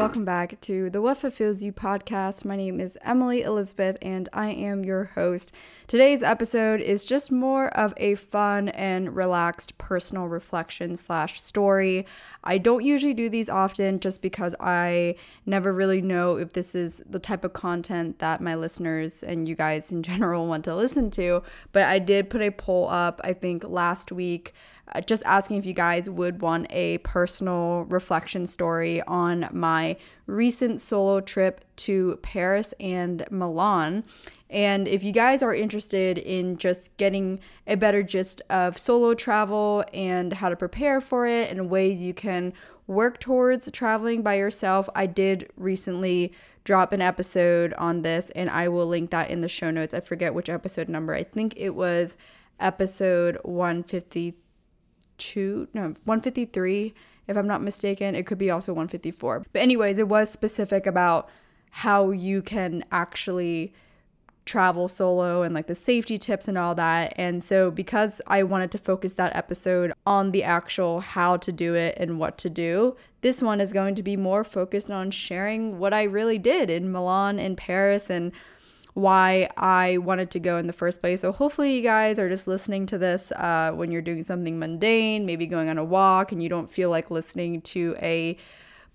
Welcome 0.00 0.24
back 0.24 0.58
to 0.62 0.88
the 0.88 1.02
What 1.02 1.18
Fulfills 1.18 1.62
You 1.62 1.74
podcast. 1.74 2.46
My 2.46 2.56
name 2.56 2.80
is 2.80 2.96
Emily 3.02 3.42
Elizabeth, 3.42 3.98
and 4.00 4.30
I 4.32 4.48
am 4.48 4.82
your 4.82 5.04
host. 5.14 5.52
Today's 5.88 6.22
episode 6.22 6.80
is 6.80 7.04
just 7.04 7.30
more 7.30 7.68
of 7.76 7.92
a 7.98 8.14
fun 8.14 8.70
and 8.70 9.14
relaxed 9.14 9.76
personal 9.76 10.26
reflection 10.26 10.96
slash 10.96 11.38
story. 11.38 12.06
I 12.42 12.56
don't 12.56 12.82
usually 12.82 13.12
do 13.12 13.28
these 13.28 13.50
often 13.50 14.00
just 14.00 14.22
because 14.22 14.54
I 14.58 15.16
never 15.44 15.70
really 15.70 16.00
know 16.00 16.36
if 16.36 16.54
this 16.54 16.74
is 16.74 17.02
the 17.06 17.18
type 17.18 17.44
of 17.44 17.52
content 17.52 18.20
that 18.20 18.40
my 18.40 18.54
listeners 18.54 19.22
and 19.22 19.46
you 19.46 19.54
guys 19.54 19.92
in 19.92 20.02
general 20.02 20.46
want 20.48 20.64
to 20.64 20.74
listen 20.74 21.10
to. 21.10 21.42
But 21.72 21.82
I 21.82 21.98
did 21.98 22.30
put 22.30 22.40
a 22.40 22.50
poll 22.50 22.88
up, 22.88 23.20
I 23.22 23.34
think, 23.34 23.64
last 23.64 24.10
week 24.10 24.54
Uh, 24.92 25.00
just 25.00 25.22
asking 25.24 25.56
if 25.56 25.66
you 25.66 25.72
guys 25.72 26.10
would 26.10 26.40
want 26.40 26.66
a 26.70 26.98
personal 26.98 27.84
reflection 27.88 28.46
story 28.46 29.00
on 29.02 29.48
my 29.52 29.96
recent 30.26 30.80
solo 30.80 31.20
trip 31.20 31.64
to 31.76 32.18
Paris 32.22 32.74
and 32.80 33.24
Milan. 33.30 34.04
And 34.48 34.88
if 34.88 35.04
you 35.04 35.12
guys 35.12 35.42
are 35.42 35.54
interested 35.54 36.18
in 36.18 36.56
just 36.56 36.96
getting 36.96 37.40
a 37.66 37.76
better 37.76 38.02
gist 38.02 38.42
of 38.50 38.78
solo 38.78 39.14
travel 39.14 39.84
and 39.92 40.32
how 40.34 40.48
to 40.48 40.56
prepare 40.56 41.00
for 41.00 41.26
it 41.26 41.50
and 41.50 41.70
ways 41.70 42.00
you 42.00 42.14
can 42.14 42.52
work 42.86 43.20
towards 43.20 43.70
traveling 43.70 44.22
by 44.22 44.34
yourself, 44.34 44.88
I 44.94 45.06
did 45.06 45.50
recently 45.56 46.32
drop 46.64 46.92
an 46.92 47.00
episode 47.00 47.72
on 47.74 48.02
this 48.02 48.30
and 48.30 48.50
I 48.50 48.68
will 48.68 48.86
link 48.86 49.10
that 49.10 49.30
in 49.30 49.40
the 49.40 49.48
show 49.48 49.70
notes. 49.70 49.94
I 49.94 50.00
forget 50.00 50.34
which 50.34 50.48
episode 50.48 50.88
number. 50.88 51.14
I 51.14 51.22
think 51.22 51.54
it 51.56 51.70
was 51.70 52.16
episode 52.58 53.38
153 53.44 54.34
152, 55.20 55.68
no, 55.74 55.82
153, 56.04 56.94
if 57.28 57.36
I'm 57.36 57.46
not 57.46 57.62
mistaken. 57.62 58.14
It 58.14 58.26
could 58.26 58.38
be 58.38 58.50
also 58.50 58.72
154. 58.72 59.44
But, 59.52 59.62
anyways, 59.62 59.98
it 59.98 60.08
was 60.08 60.30
specific 60.30 60.86
about 60.86 61.28
how 61.70 62.10
you 62.10 62.42
can 62.42 62.84
actually 62.90 63.72
travel 64.46 64.88
solo 64.88 65.42
and 65.42 65.54
like 65.54 65.68
the 65.68 65.74
safety 65.74 66.18
tips 66.18 66.48
and 66.48 66.58
all 66.58 66.74
that. 66.74 67.12
And 67.16 67.44
so, 67.44 67.70
because 67.70 68.20
I 68.26 68.42
wanted 68.42 68.72
to 68.72 68.78
focus 68.78 69.12
that 69.14 69.36
episode 69.36 69.92
on 70.06 70.32
the 70.32 70.42
actual 70.42 71.00
how 71.00 71.36
to 71.36 71.52
do 71.52 71.74
it 71.74 71.96
and 71.98 72.18
what 72.18 72.36
to 72.38 72.50
do, 72.50 72.96
this 73.20 73.42
one 73.42 73.60
is 73.60 73.72
going 73.72 73.94
to 73.94 74.02
be 74.02 74.16
more 74.16 74.42
focused 74.42 74.90
on 74.90 75.12
sharing 75.12 75.78
what 75.78 75.92
I 75.92 76.02
really 76.04 76.38
did 76.38 76.68
in 76.70 76.90
Milan 76.90 77.38
and 77.38 77.56
Paris 77.56 78.10
and 78.10 78.32
why 78.94 79.48
I 79.56 79.98
wanted 79.98 80.30
to 80.32 80.40
go 80.40 80.58
in 80.58 80.66
the 80.66 80.72
first 80.72 81.00
place. 81.00 81.20
So 81.20 81.32
hopefully 81.32 81.76
you 81.76 81.82
guys 81.82 82.18
are 82.18 82.28
just 82.28 82.48
listening 82.48 82.86
to 82.86 82.98
this 82.98 83.32
uh, 83.32 83.72
when 83.74 83.92
you're 83.92 84.02
doing 84.02 84.24
something 84.24 84.58
mundane, 84.58 85.26
maybe 85.26 85.46
going 85.46 85.68
on 85.68 85.78
a 85.78 85.84
walk, 85.84 86.32
and 86.32 86.42
you 86.42 86.48
don't 86.48 86.70
feel 86.70 86.90
like 86.90 87.10
listening 87.10 87.60
to 87.62 87.96
a 88.00 88.36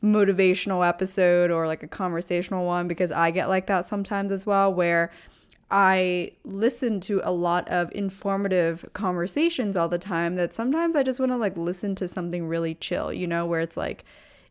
motivational 0.03 0.87
episode 0.87 1.49
or 1.49 1.67
like 1.67 1.81
a 1.81 1.87
conversational 1.87 2.65
one 2.65 2.87
because 2.87 3.11
I 3.11 3.31
get 3.31 3.47
like 3.49 3.67
that 3.67 3.87
sometimes 3.87 4.31
as 4.31 4.45
well, 4.45 4.73
where 4.73 5.11
I 5.71 6.33
listen 6.43 6.99
to 7.02 7.21
a 7.23 7.31
lot 7.31 7.67
of 7.69 7.91
informative 7.93 8.85
conversations 8.93 9.75
all 9.75 9.89
the 9.89 9.97
time 9.97 10.36
that 10.36 10.53
sometimes 10.53 10.95
I 10.95 11.03
just 11.03 11.20
want 11.20 11.31
to 11.31 11.37
like 11.37 11.58
listen 11.58 11.95
to 11.95 12.08
something 12.08 12.47
really 12.47 12.75
chill, 12.75 13.11
you 13.11 13.25
know, 13.25 13.45
where 13.45 13.61
it's 13.61 13.77
like 13.77 14.05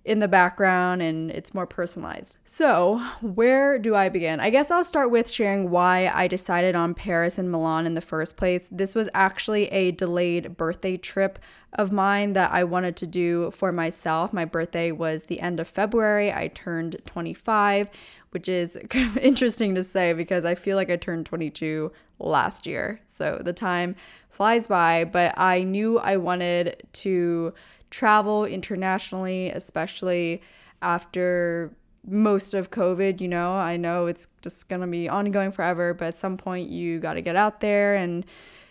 in 0.05 0.19
the 0.19 0.29
background 0.29 1.01
and 1.01 1.31
it's 1.31 1.55
more 1.55 1.67
personalized. 1.67 2.37
So, 2.45 2.99
where 3.23 3.79
do 3.79 3.95
I 3.95 4.11
begin? 4.11 4.39
I 4.39 4.51
guess 4.51 4.71
I'll 4.71 4.85
start 4.85 5.11
with 5.11 5.31
sharing 5.31 5.71
why 5.71 6.11
I 6.13 6.29
decided 6.29 6.75
on 6.75 6.95
Paris 6.95 7.39
and 7.39 7.51
Milan 7.51 7.87
in 7.87 7.95
the 7.95 8.03
first 8.03 8.37
place. 8.37 8.69
This 8.71 8.95
was 8.95 9.09
actually 9.15 9.69
a 9.69 9.93
delayed 9.93 10.59
birthday 10.59 10.99
trip 10.99 11.39
of 11.73 11.91
mine 11.91 12.35
that 12.35 12.53
I 12.53 12.65
wanted 12.65 12.97
to 12.97 13.07
do 13.07 13.51
for 13.51 13.73
myself. 13.73 14.33
My 14.33 14.45
birthday 14.45 14.93
was 14.93 15.25
the 15.25 15.41
end 15.41 15.59
of 15.59 15.69
February. 15.69 16.31
I 16.31 16.49
turned 16.49 17.01
25, 17.07 17.89
which 18.31 18.49
is 18.49 18.77
interesting 19.21 19.75
to 19.75 19.83
say 19.83 20.13
because 20.13 20.45
I 20.45 20.55
feel 20.55 20.77
like 20.77 20.91
I 20.91 20.97
turned 20.97 21.25
22 21.25 21.91
last 22.19 22.67
year. 22.67 23.01
So, 23.07 23.41
the 23.43 23.55
time 23.55 23.97
flies 24.29 24.67
by, 24.67 25.05
but 25.05 25.33
I 25.39 25.63
knew 25.63 25.99
I 25.99 26.17
wanted 26.17 26.83
to 26.93 27.55
travel 27.95 28.45
internationally, 28.45 29.51
especially 29.51 30.43
after 30.83 31.71
most 32.05 32.53
of 32.53 32.73
COVID. 32.73 33.21
You 33.21 33.29
know, 33.29 33.53
I 33.53 33.77
know 33.77 34.07
it's 34.07 34.27
just 34.43 34.69
going 34.69 34.81
to 34.81 34.89
be 34.89 35.09
ongoing 35.09 35.53
forever, 35.53 35.95
but 35.95 36.07
at 36.07 36.19
some 36.19 36.37
point 36.37 36.69
you 36.69 36.99
got 36.99 37.15
to 37.15 37.23
get 37.23 37.37
out 37.37 37.61
there 37.61 37.95
and, 37.95 38.27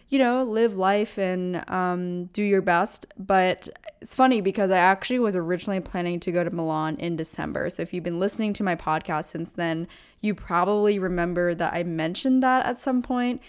you 0.10 0.20
know, 0.20 0.44
live 0.44 0.76
life 0.76 1.18
and 1.18 1.64
um, 1.70 2.26
do 2.34 2.44
your 2.44 2.62
best. 2.62 3.06
But 3.18 3.70
it's 4.02 4.14
funny 4.14 4.42
because 4.42 4.72
I 4.72 4.78
actually 4.80 5.20
was 5.20 5.38
originally 5.38 5.80
planning 5.80 6.20
to 6.20 6.32
go 6.34 6.44
to 6.44 6.52
Milan 6.52 6.98
in 6.98 7.16
December. 7.16 7.70
So 7.70 7.82
if 7.82 7.94
you've 7.94 8.04
been 8.04 8.20
listening 8.20 8.52
to 8.56 8.64
my 8.64 8.76
podcast 8.76 9.26
since 9.26 9.54
then, 9.54 9.88
you 10.20 10.36
probably 10.36 11.00
remember 11.00 11.56
that 11.56 11.74
I 11.74 11.84
mentioned 11.84 12.44
that 12.44 12.66
at 12.66 12.82
some 12.82 13.02
point. 13.02 13.42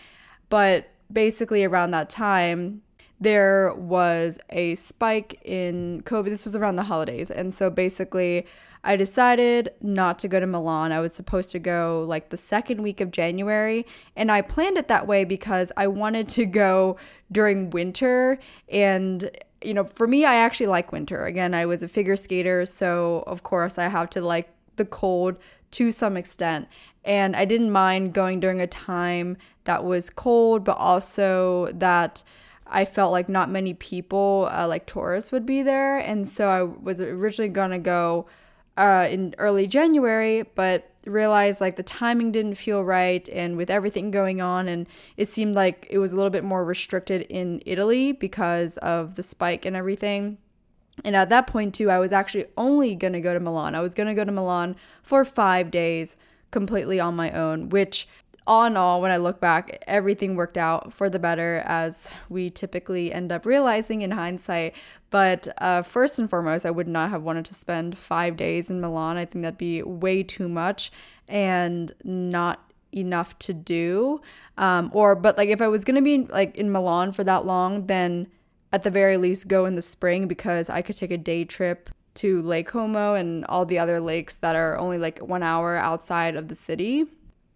But 0.51 0.89
basically, 1.12 1.65
around 1.65 1.91
that 1.91 2.09
time, 2.09 2.83
there 3.20 3.72
was 3.75 4.38
a 4.50 4.75
spike 4.75 5.41
in 5.44 6.02
COVID. 6.04 6.26
This 6.26 6.44
was 6.44 6.56
around 6.56 6.76
the 6.76 6.82
holidays. 6.84 7.30
And 7.30 7.54
so 7.54 7.70
basically, 7.70 8.47
I 8.82 8.97
decided 8.97 9.70
not 9.80 10.19
to 10.20 10.28
go 10.28 10.41
to 10.41 10.47
Milan. 10.47 10.92
I 10.92 11.00
was 11.00 11.14
supposed 11.14 11.50
to 11.52 11.58
go 11.58 12.04
like 12.06 12.28
the 12.28 12.36
second 12.36 12.82
week 12.82 13.00
of 13.00 13.10
January. 13.10 13.86
And 14.14 14.30
I 14.30 14.42
planned 14.42 14.76
it 14.76 14.88
that 14.88 15.06
way 15.06 15.25
because 15.25 15.72
I 15.76 15.86
wanted 15.86 16.28
to 16.30 16.44
go 16.44 16.98
during 17.32 17.70
winter. 17.70 18.38
And, 18.69 19.31
you 19.62 19.72
know, 19.72 19.84
for 19.84 20.06
me, 20.06 20.26
I 20.26 20.34
actually 20.34 20.66
like 20.66 20.92
winter. 20.92 21.25
Again, 21.25 21.54
I 21.54 21.64
was 21.64 21.82
a 21.82 21.88
figure 21.88 22.16
skater. 22.16 22.66
So, 22.66 23.25
of 23.26 23.42
course, 23.42 23.78
I 23.78 23.88
have 23.88 24.10
to 24.10 24.20
like 24.20 24.50
the 24.76 24.84
cold 24.84 25.36
to 25.72 25.91
some 25.91 26.16
extent. 26.16 26.69
And 27.04 27.34
I 27.36 27.44
didn't 27.44 27.70
mind 27.70 28.12
going 28.12 28.41
during 28.41 28.60
a 28.60 28.66
time 28.66 29.36
that 29.64 29.84
was 29.84 30.10
cold, 30.10 30.62
but 30.64 30.76
also 30.76 31.70
that 31.75 32.22
I 32.66 32.84
felt 32.84 33.12
like 33.12 33.28
not 33.28 33.50
many 33.50 33.75
people, 33.75 34.48
uh, 34.50 34.66
like 34.66 34.86
tourists, 34.86 35.32
would 35.32 35.47
be 35.47 35.62
there. 35.62 35.98
And 35.98 36.26
so 36.26 36.48
I 36.48 36.62
was 36.62 37.00
originally 37.00 37.50
to 37.70 37.78
go 37.78 38.26
uh, 38.76 39.06
in 39.10 39.34
early 39.38 39.66
January, 39.66 40.42
but 40.54 40.91
realized 41.06 41.60
like 41.60 41.76
the 41.76 41.82
timing 41.82 42.32
didn't 42.32 42.54
feel 42.54 42.82
right. 42.82 43.28
And 43.28 43.56
with 43.56 43.70
everything 43.70 44.10
going 44.10 44.41
on, 44.41 44.69
and 44.69 44.86
it 45.16 45.28
seemed 45.28 45.54
like 45.54 45.86
it 45.91 45.98
was 45.98 46.12
a 46.12 46.16
little 46.16 46.30
bit 46.30 46.44
more 46.44 46.64
restricted 46.64 47.22
in 47.22 47.62
Italy 47.66 48.12
because 48.12 48.76
of 48.78 49.16
the 49.16 49.22
spike 49.22 49.64
and 49.64 49.76
everything. 49.76 50.38
And 51.04 51.16
at 51.16 51.28
that 51.28 51.46
point, 51.46 51.75
too, 51.75 51.91
I 51.91 51.98
was 51.98 52.12
actually 52.12 52.46
only 52.56 52.94
to 53.14 53.20
go 53.20 53.34
to 53.34 53.41
Milan. 53.41 53.75
I 53.75 53.81
was 53.81 53.94
to 54.06 54.14
go 54.14 54.25
to 54.25 54.32
Milan 54.32 54.76
for 55.02 55.25
five 55.25 55.70
days 55.70 56.16
completely 56.50 57.00
on 57.00 57.16
my 57.16 57.32
own, 57.32 57.69
which 57.69 58.06
all 58.47 58.65
in 58.66 58.77
all, 58.77 59.00
when 59.00 59.10
I 59.10 59.16
look 59.16 59.41
back, 59.41 59.82
everything 59.87 60.37
worked 60.37 60.59
out 60.59 60.93
for 60.93 61.09
the 61.09 61.19
better, 61.19 61.62
as 61.65 62.10
we 62.28 62.50
typically 62.50 63.12
end 63.12 63.32
up 63.32 63.47
realizing 63.47 64.03
in 64.03 64.10
hindsight. 64.10 64.75
But 65.10 65.49
uh, 65.59 65.82
first 65.82 66.19
and 66.19 66.28
foremost, 66.28 66.66
I 66.66 66.71
would 66.71 66.88
not 66.88 67.10
have 67.10 67.22
wanted 67.22 67.47
to 67.47 67.55
spend 67.55 67.97
five 67.97 68.37
days 68.37 68.69
in 68.69 68.81
Milan. 68.81 69.16
I 69.16 69.25
think 69.25 69.43
that'd 69.43 69.56
be 69.56 69.82
way 69.82 70.22
too 70.22 70.49
much 70.49 70.93
and 71.26 71.93
not 72.05 72.70
enough 72.93 73.38
to 73.41 73.55
do. 73.55 74.20
Um, 74.58 74.91
or, 74.93 75.14
but 75.14 75.38
like 75.38 75.49
if 75.49 75.62
I 75.62 75.69
was 75.69 75.85
gonna 75.85 76.02
be 76.02 76.26
like 76.26 76.56
in 76.56 76.70
Milan 76.70 77.12
for 77.12 77.25
that 77.25 77.46
long, 77.46 77.87
then 77.87 78.29
at 78.73 78.82
the 78.82 78.91
very 78.91 79.17
least 79.17 79.49
go 79.49 79.64
in 79.67 79.75
the 79.75 79.82
spring 79.82 80.29
because 80.29 80.69
I 80.69 80.82
could 80.82 80.96
take 80.96 81.11
a 81.11 81.19
day 81.19 81.44
trip 81.44 81.91
to 82.17 82.43
Lake 82.43 82.69
Como 82.69 83.14
and 83.14 83.44
all 83.46 83.64
the 83.64 83.79
other 83.79 84.00
lakes 84.00 84.37
that 84.37 84.55
are 84.55 84.76
only 84.79 84.99
like 84.99 85.19
one 85.20 85.43
hour 85.43 85.76
outside 85.76 86.37
of 86.37 86.49
the 86.49 86.55
city. 86.55 87.06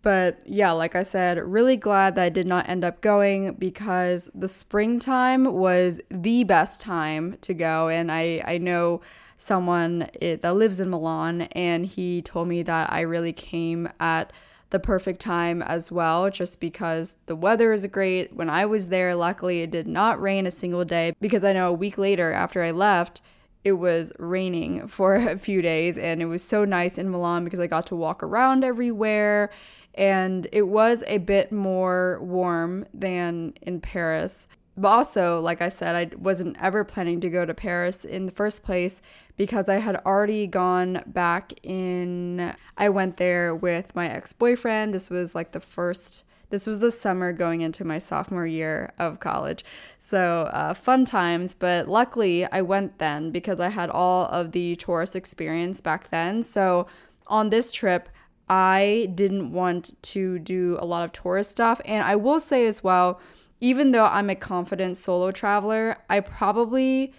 But 0.08 0.40
yeah, 0.46 0.70
like 0.70 0.94
I 0.94 1.02
said, 1.02 1.37
really 1.37 1.76
glad 1.76 2.14
that 2.14 2.22
I 2.22 2.28
did 2.31 2.46
not 2.46 2.66
end 2.66 2.82
up 2.82 3.02
going 3.02 3.52
because 3.52 4.31
the 4.34 4.49
springtime 4.49 5.44
was 5.44 6.00
the 6.10 6.44
best 6.44 6.81
time 6.81 7.37
to 7.43 7.52
go. 7.52 7.90
And 7.90 8.10
I, 8.10 8.43
I 8.46 8.56
know 8.56 9.02
someone 9.37 10.08
it, 10.19 10.40
that 10.40 10.56
lives 10.56 10.81
in 10.81 10.88
Milan, 10.88 11.43
and 11.52 11.84
he 11.84 12.22
told 12.22 12.49
me 12.49 12.62
that 12.62 12.90
I 12.90 13.02
really 13.02 13.34
came 13.34 13.87
at 14.00 14.32
the 14.70 14.78
perfect 14.78 15.20
time 15.20 15.60
as 15.60 15.93
well, 15.93 16.31
just 16.31 16.58
because 16.58 17.12
the 17.26 17.37
weather 17.37 17.75
is 17.75 17.84
great. 17.84 18.34
When 18.34 18.49
I 18.49 18.64
was 18.64 18.88
there, 18.88 19.14
luckily, 19.14 19.61
it 19.61 19.70
did 19.70 19.87
not 19.87 20.22
rain 20.22 20.46
a 20.46 20.50
single 20.50 20.87
day 20.87 21.12
because 21.20 21.44
I 21.44 21.52
know 21.52 21.69
a 21.69 21.75
week 21.75 21.99
later 21.99 22.32
after 22.32 22.62
I 22.62 22.70
left, 22.70 23.20
it 23.62 23.72
was 23.72 24.11
raining 24.19 24.88
for 24.88 25.16
a 25.16 25.37
few 25.37 25.61
days 25.61 25.99
and 25.99 26.22
it 26.22 26.26
was 26.26 26.43
so 26.43 26.64
nice 26.64 26.96
in 26.96 27.11
Milan 27.11 27.44
because 27.44 27.61
I 27.61 27.66
got 27.66 27.87
to 27.88 27.96
walk 27.96 28.22
around 28.22 28.64
everywhere 28.64 29.50
and 29.99 30.47
it 30.53 30.62
was 30.62 31.03
a 31.09 31.19
bit 31.19 31.50
more 31.50 32.21
warm 32.23 32.87
than 32.95 33.53
in 33.61 33.81
Paris. 33.81 34.47
But 34.77 34.89
also, 34.89 35.41
like 35.41 35.61
I 35.61 35.71
said, 35.71 35.97
I 35.97 36.17
wasn't 36.17 36.56
ever 36.62 36.85
planning 36.85 37.21
to 37.23 37.29
go 37.29 37.45
to 37.45 37.53
Paris 37.53 38.05
in 38.05 38.27
the 38.27 38.33
first 38.33 38.62
place 38.62 39.03
because 39.37 39.69
I 39.69 39.79
had 39.79 39.97
already 40.06 40.47
gone 40.47 41.03
back 41.05 41.53
in. 41.65 42.55
I 42.77 42.89
went 42.89 43.17
there 43.17 43.56
with 43.56 43.93
my 43.97 44.09
ex 44.09 44.33
boyfriend. 44.33 44.95
This 44.95 45.11
was 45.11 45.35
like 45.35 45.50
the 45.50 45.61
first 45.61 46.23
this 46.50 46.67
was 46.67 46.79
the 46.79 46.91
summer 46.91 47.33
going 47.33 47.61
into 47.61 47.85
my 47.85 47.99
sophomore 47.99 48.47
year 48.47 48.93
of 48.99 49.21
college. 49.21 49.65
So, 49.99 50.49
uh, 50.53 50.73
fun 50.73 51.05
times, 51.05 51.55
but 51.55 51.89
luckily 51.89 52.47
I 52.47 52.62
went 52.62 52.99
then 52.99 53.31
because 53.31 53.61
I 53.61 53.69
had 53.69 53.91
all 53.91 54.27
of 54.27 54.53
the 54.53 54.77
tourist 54.77 55.15
experience 55.15 55.83
back 55.83 56.11
then. 56.11 56.43
So, 56.43 56.87
on 57.27 57.50
this 57.50 57.71
trip, 57.71 58.09
I 58.49 59.11
didn't 59.15 59.53
want 59.53 60.00
to 60.03 60.39
do 60.39 60.79
a 60.81 60.87
lot 60.87 61.05
of 61.05 61.12
tourist 61.12 61.50
stuff. 61.50 61.81
And 61.85 62.03
I 62.03 62.17
will 62.17 62.41
say 62.41 62.67
as 62.67 62.83
well, 62.83 63.21
even 63.61 63.91
though 63.91 64.06
I'm 64.06 64.31
a 64.31 64.37
confident 64.37 64.97
solo 64.97 65.31
traveler, 65.31 65.97
I 66.09 66.21
probably 66.21 67.12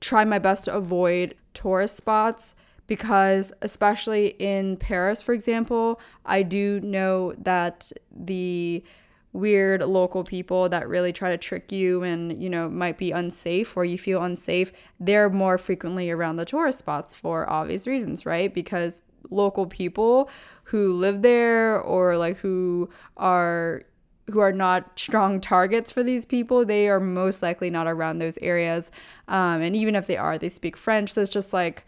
try 0.00 0.24
my 0.24 0.38
best 0.38 0.66
to 0.66 0.74
avoid 0.74 1.34
tourist 1.54 1.96
spots 1.96 2.54
because 2.86 3.52
especially 3.62 4.28
in 4.38 4.76
Paris 4.76 5.22
for 5.22 5.32
example, 5.32 6.00
I 6.26 6.42
do 6.42 6.80
know 6.80 7.32
that 7.38 7.90
the 8.14 8.84
weird 9.32 9.82
local 9.82 10.22
people 10.22 10.68
that 10.68 10.88
really 10.88 11.12
try 11.12 11.28
to 11.30 11.36
trick 11.36 11.72
you 11.72 12.04
and 12.04 12.40
you 12.40 12.48
know 12.48 12.68
might 12.68 12.96
be 12.96 13.10
unsafe 13.10 13.76
or 13.76 13.84
you 13.84 13.98
feel 13.98 14.22
unsafe 14.22 14.72
they're 15.00 15.28
more 15.28 15.58
frequently 15.58 16.08
around 16.08 16.36
the 16.36 16.44
tourist 16.44 16.78
spots 16.78 17.16
for 17.16 17.50
obvious 17.50 17.84
reasons 17.84 18.24
right 18.24 18.54
because 18.54 19.02
local 19.30 19.66
people 19.66 20.30
who 20.64 20.94
live 20.94 21.22
there 21.22 21.80
or 21.80 22.16
like 22.16 22.38
who 22.38 22.88
are 23.16 23.82
who 24.30 24.40
are 24.40 24.52
not 24.52 24.98
strong 24.98 25.40
targets 25.40 25.92
for 25.92 26.02
these 26.02 26.24
people, 26.24 26.64
they 26.64 26.88
are 26.88 27.00
most 27.00 27.42
likely 27.42 27.68
not 27.68 27.86
around 27.86 28.18
those 28.18 28.38
areas. 28.38 28.90
Um, 29.28 29.60
and 29.60 29.76
even 29.76 29.94
if 29.94 30.06
they 30.06 30.16
are, 30.16 30.38
they 30.38 30.48
speak 30.48 30.76
French. 30.76 31.12
So 31.12 31.20
it's 31.20 31.30
just 31.30 31.52
like 31.52 31.84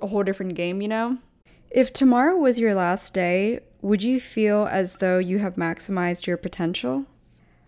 a 0.00 0.06
whole 0.06 0.22
different 0.22 0.54
game, 0.54 0.82
you 0.82 0.88
know? 0.88 1.18
If 1.70 1.92
tomorrow 1.92 2.36
was 2.36 2.58
your 2.58 2.74
last 2.74 3.14
day, 3.14 3.60
would 3.80 4.02
you 4.02 4.20
feel 4.20 4.68
as 4.70 4.96
though 4.96 5.18
you 5.18 5.38
have 5.38 5.54
maximized 5.54 6.26
your 6.26 6.36
potential? 6.36 7.06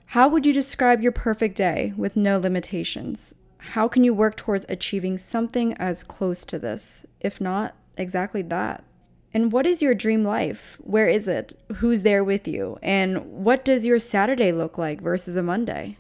How 0.07 0.29
would 0.29 0.45
you 0.45 0.53
describe 0.53 1.01
your 1.01 1.13
perfect 1.13 1.57
day 1.57 1.93
with 1.97 2.17
no 2.17 2.39
limitations? 2.39 3.35
How 3.59 3.89
can 3.89 4.05
you 4.05 4.13
work 4.13 4.37
towards 4.37 4.65
achieving 4.69 5.19
something 5.19 5.75
as 5.75 6.03
close 6.03 6.45
to 6.47 6.59
this, 6.59 7.07
if 7.21 7.41
not 7.41 7.77
exactly 7.97 8.43
that? 8.43 8.85
And 9.33 9.53
what 9.53 9.67
is 9.67 9.81
your 9.81 9.95
dream 9.95 10.25
life? 10.25 10.77
Where 10.81 11.09
is 11.09 11.29
it? 11.29 11.53
Who's 11.77 12.03
there 12.03 12.25
with 12.25 12.49
you? 12.49 12.79
And 12.83 13.45
what 13.45 13.65
does 13.65 13.87
your 13.87 13.99
Saturday 13.99 14.51
look 14.51 14.77
like 14.77 15.01
versus 15.01 15.37
a 15.37 15.43
Monday? 15.43 15.97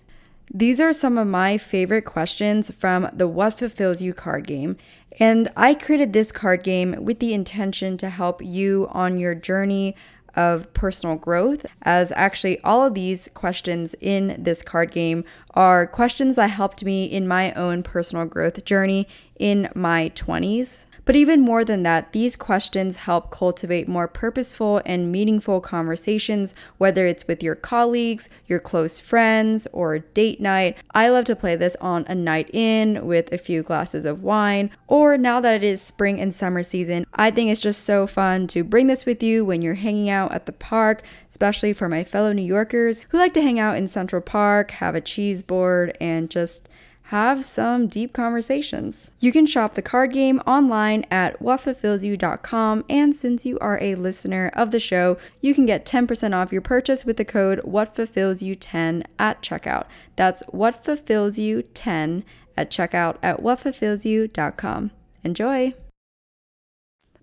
These 0.52 0.80
are 0.80 0.92
some 0.92 1.16
of 1.16 1.28
my 1.28 1.58
favorite 1.58 2.04
questions 2.04 2.72
from 2.72 3.08
the 3.12 3.28
What 3.28 3.56
Fulfills 3.56 4.02
You 4.02 4.12
card 4.12 4.48
game. 4.48 4.76
And 5.20 5.48
I 5.56 5.74
created 5.74 6.12
this 6.12 6.32
card 6.32 6.64
game 6.64 6.96
with 7.04 7.20
the 7.20 7.32
intention 7.32 7.96
to 7.98 8.10
help 8.10 8.42
you 8.42 8.88
on 8.90 9.16
your 9.16 9.36
journey 9.36 9.94
of 10.34 10.72
personal 10.74 11.16
growth, 11.16 11.66
as 11.82 12.12
actually 12.12 12.60
all 12.62 12.84
of 12.84 12.94
these 12.94 13.28
questions 13.34 13.94
in 14.00 14.36
this 14.42 14.62
card 14.62 14.90
game 14.90 15.24
are 15.54 15.86
questions 15.86 16.36
that 16.36 16.50
helped 16.50 16.84
me 16.84 17.04
in 17.04 17.26
my 17.26 17.52
own 17.54 17.82
personal 17.82 18.24
growth 18.24 18.64
journey 18.64 19.06
in 19.38 19.68
my 19.74 20.10
20s. 20.14 20.86
But 21.04 21.16
even 21.16 21.40
more 21.40 21.64
than 21.64 21.82
that, 21.82 22.12
these 22.12 22.36
questions 22.36 22.98
help 22.98 23.30
cultivate 23.30 23.88
more 23.88 24.06
purposeful 24.06 24.80
and 24.84 25.10
meaningful 25.10 25.60
conversations, 25.60 26.54
whether 26.78 27.06
it's 27.06 27.26
with 27.26 27.42
your 27.42 27.54
colleagues, 27.54 28.28
your 28.46 28.60
close 28.60 29.00
friends, 29.00 29.66
or 29.72 29.98
date 29.98 30.40
night. 30.40 30.76
I 30.94 31.08
love 31.08 31.24
to 31.24 31.34
play 31.34 31.56
this 31.56 31.74
on 31.80 32.04
a 32.06 32.14
night 32.14 32.48
in 32.54 33.06
with 33.06 33.32
a 33.32 33.38
few 33.38 33.62
glasses 33.62 34.04
of 34.04 34.22
wine, 34.22 34.70
or 34.86 35.16
now 35.16 35.40
that 35.40 35.56
it 35.56 35.64
is 35.64 35.82
spring 35.82 36.20
and 36.20 36.34
summer 36.34 36.62
season, 36.62 37.06
I 37.14 37.30
think 37.30 37.50
it's 37.50 37.60
just 37.60 37.82
so 37.84 38.06
fun 38.06 38.46
to 38.48 38.62
bring 38.62 38.86
this 38.86 39.06
with 39.06 39.22
you 39.22 39.44
when 39.44 39.62
you're 39.62 39.74
hanging 39.74 40.10
out 40.10 40.32
at 40.32 40.46
the 40.46 40.52
park, 40.52 41.02
especially 41.28 41.72
for 41.72 41.88
my 41.88 42.04
fellow 42.04 42.32
New 42.32 42.42
Yorkers 42.42 43.06
who 43.08 43.18
like 43.18 43.34
to 43.34 43.42
hang 43.42 43.58
out 43.58 43.76
in 43.76 43.88
Central 43.88 44.22
Park, 44.22 44.72
have 44.72 44.94
a 44.94 45.00
cheese 45.00 45.39
board, 45.42 45.96
and 46.00 46.30
just 46.30 46.68
have 47.10 47.44
some 47.44 47.88
deep 47.88 48.12
conversations. 48.12 49.10
You 49.18 49.32
can 49.32 49.44
shop 49.44 49.74
the 49.74 49.82
card 49.82 50.12
game 50.12 50.38
online 50.46 51.04
at 51.10 51.40
whatfulfillsyou.com, 51.40 52.84
and 52.88 53.16
since 53.16 53.44
you 53.44 53.58
are 53.58 53.82
a 53.82 53.96
listener 53.96 54.52
of 54.54 54.70
the 54.70 54.78
show, 54.78 55.18
you 55.40 55.52
can 55.52 55.66
get 55.66 55.84
10% 55.84 56.36
off 56.36 56.52
your 56.52 56.62
purchase 56.62 57.04
with 57.04 57.16
the 57.16 57.24
code 57.24 57.58
whatfulfillsyou10 57.62 59.04
at 59.18 59.42
checkout. 59.42 59.86
That's 60.14 60.44
whatfulfillsyou10 60.44 62.22
at 62.56 62.70
checkout 62.70 63.16
at 63.24 63.42
whatfulfillsyou.com. 63.42 64.90
Enjoy! 65.24 65.74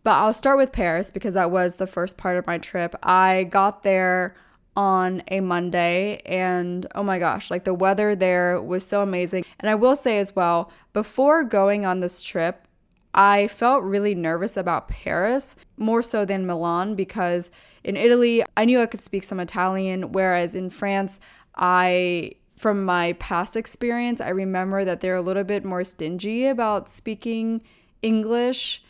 But 0.03 0.11
I'll 0.11 0.33
start 0.33 0.57
with 0.57 0.73
Paris 0.73 1.11
because 1.11 1.33
that 1.33 1.51
was 1.51 1.77
the 1.77 1.87
first 1.87 2.17
part 2.17 2.37
of 2.37 2.45
my 2.45 2.57
trip. 2.57 2.93
I 3.03 3.45
got 3.45 3.83
there 3.83 4.35
on 4.77 5.23
a 5.29 5.41
Monday. 5.41 6.21
And 6.23 6.85
oh 6.93 7.01
my 7.03 7.17
gosh, 7.17 7.49
like 7.49 7.65
the 7.65 7.73
weather 7.73 8.15
there 8.15 8.61
was 8.61 8.85
so 8.85 9.01
amazing. 9.01 9.43
And 9.59 9.69
I 9.69 9.75
will 9.75 9.95
say 9.95 10.19
as 10.19 10.35
well, 10.35 10.71
before 10.93 11.43
going 11.43 11.83
on 11.85 11.99
this 11.99 12.21
trip, 12.21 12.67
I 13.13 13.47
felt 13.47 13.83
really 13.83 14.13
nervous 14.13 14.55
about 14.55 14.87
Paris 14.87 15.55
more 15.77 16.03
so 16.03 16.23
than 16.23 16.45
Milan 16.45 16.93
because 16.93 17.49
in 17.83 17.97
Italy, 17.97 18.43
I 18.55 18.65
knew 18.65 18.79
I 18.79 18.85
could 18.85 19.01
speak 19.01 19.23
some 19.23 19.39
Italian, 19.39 20.11
whereas 20.11 20.53
in 20.53 20.69
France, 20.69 21.19
I 21.55 22.33
from 22.55 22.83
my 22.85 23.13
past 23.13 23.55
experience, 23.55 24.19
I 24.21 24.29
remember 24.29 24.83
that 24.85 25.01
they're 25.01 25.15
a 25.15 25.21
little 25.21 25.43
bit 25.43 25.63
more 25.63 25.83
stingy 25.83 26.45
about 26.45 26.89
speaking 26.89 27.61
English 28.01 28.83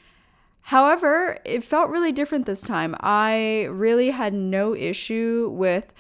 However, 0.67 1.37
it 1.45 1.63
felt 1.63 1.89
really 1.89 2.11
different 2.11 2.45
this 2.45 2.61
time. 2.61 2.93
I 2.99 3.69
really 3.71 4.09
had 4.09 4.33
no 4.33 4.75
issue 4.75 5.49
with, 5.53 5.93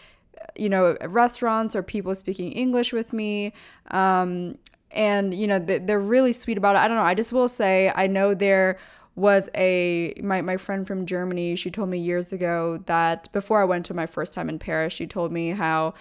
you 0.57 0.67
know, 0.67 0.97
restaurants 1.05 1.73
or 1.73 1.81
people 1.81 2.13
speaking 2.15 2.51
English 2.51 2.91
with 2.91 3.13
me. 3.13 3.53
Um, 3.91 4.57
and, 4.91 5.33
you 5.33 5.47
know, 5.47 5.57
they're 5.57 6.01
really 6.01 6.33
sweet 6.33 6.57
about 6.57 6.75
it. 6.75 6.79
I 6.79 6.89
don't 6.89 6.97
know. 6.97 7.03
I 7.03 7.13
just 7.13 7.31
will 7.31 7.47
say, 7.47 7.93
I 7.95 8.07
know 8.07 8.33
there 8.33 8.77
was 9.15 9.49
a 9.55 10.13
my, 10.21 10.41
my 10.41 10.57
friend 10.57 10.85
from 10.85 11.05
Germany, 11.05 11.55
she 11.55 11.71
told 11.71 11.87
me 11.87 11.97
years 11.97 12.33
ago 12.33 12.83
that 12.87 13.31
before 13.31 13.61
I 13.61 13.63
went 13.63 13.85
to 13.85 13.93
my 13.93 14.05
first 14.05 14.33
time 14.33 14.49
in 14.49 14.59
Paris, 14.59 14.91
she 14.91 15.07
told 15.07 15.31
me 15.31 15.51
how 15.51 15.93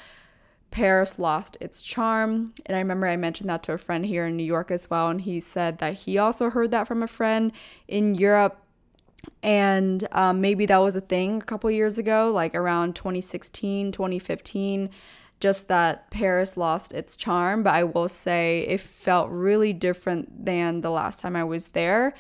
Paris 0.71 1.19
lost 1.19 1.57
its 1.61 1.83
charm. 1.83 2.53
And 2.67 2.77
I 2.77 2.81
remember 2.81 3.07
I 3.07 3.17
mentioned 3.17 3.49
that 3.49 3.63
to 3.65 3.73
a 3.73 3.79
friend 3.79 4.05
here 4.05 4.27
in 4.27 4.37
New 4.37 4.45
York 4.45 4.71
as 4.71 4.91
well. 4.91 5.09
And 5.09 5.21
he 5.21 5.41
said 5.41 5.79
that 5.79 5.95
he 5.95 6.19
also 6.19 6.51
heard 6.51 6.71
that 6.73 6.87
from 6.87 7.03
a 7.03 7.09
friend 7.09 7.53
in 7.89 8.15
Europe. 8.15 8.61
And 9.43 10.07
um, 10.13 10.41
maybe 10.41 10.67
that 10.67 10.79
was 10.79 10.97
a 10.97 11.01
thing 11.01 11.39
a 11.39 11.45
couple 11.45 11.71
years 11.71 11.99
ago, 11.99 12.31
like 12.33 12.55
around 12.55 12.95
2016, 12.95 13.93
2015, 13.93 14.91
just 15.41 15.69
that 15.69 16.11
Paris 16.11 16.57
lost 16.57 16.93
its 16.93 17.17
charm. 17.17 17.63
But 17.63 17.75
I 17.75 17.85
will 17.85 18.09
say 18.09 18.67
it 18.69 18.81
felt 18.81 19.31
really 19.31 19.73
different 19.73 20.45
than 20.45 20.81
the 20.81 20.91
last 20.91 21.21
time 21.21 21.37
I 21.37 21.45
was 21.45 21.69
there. 21.69 22.15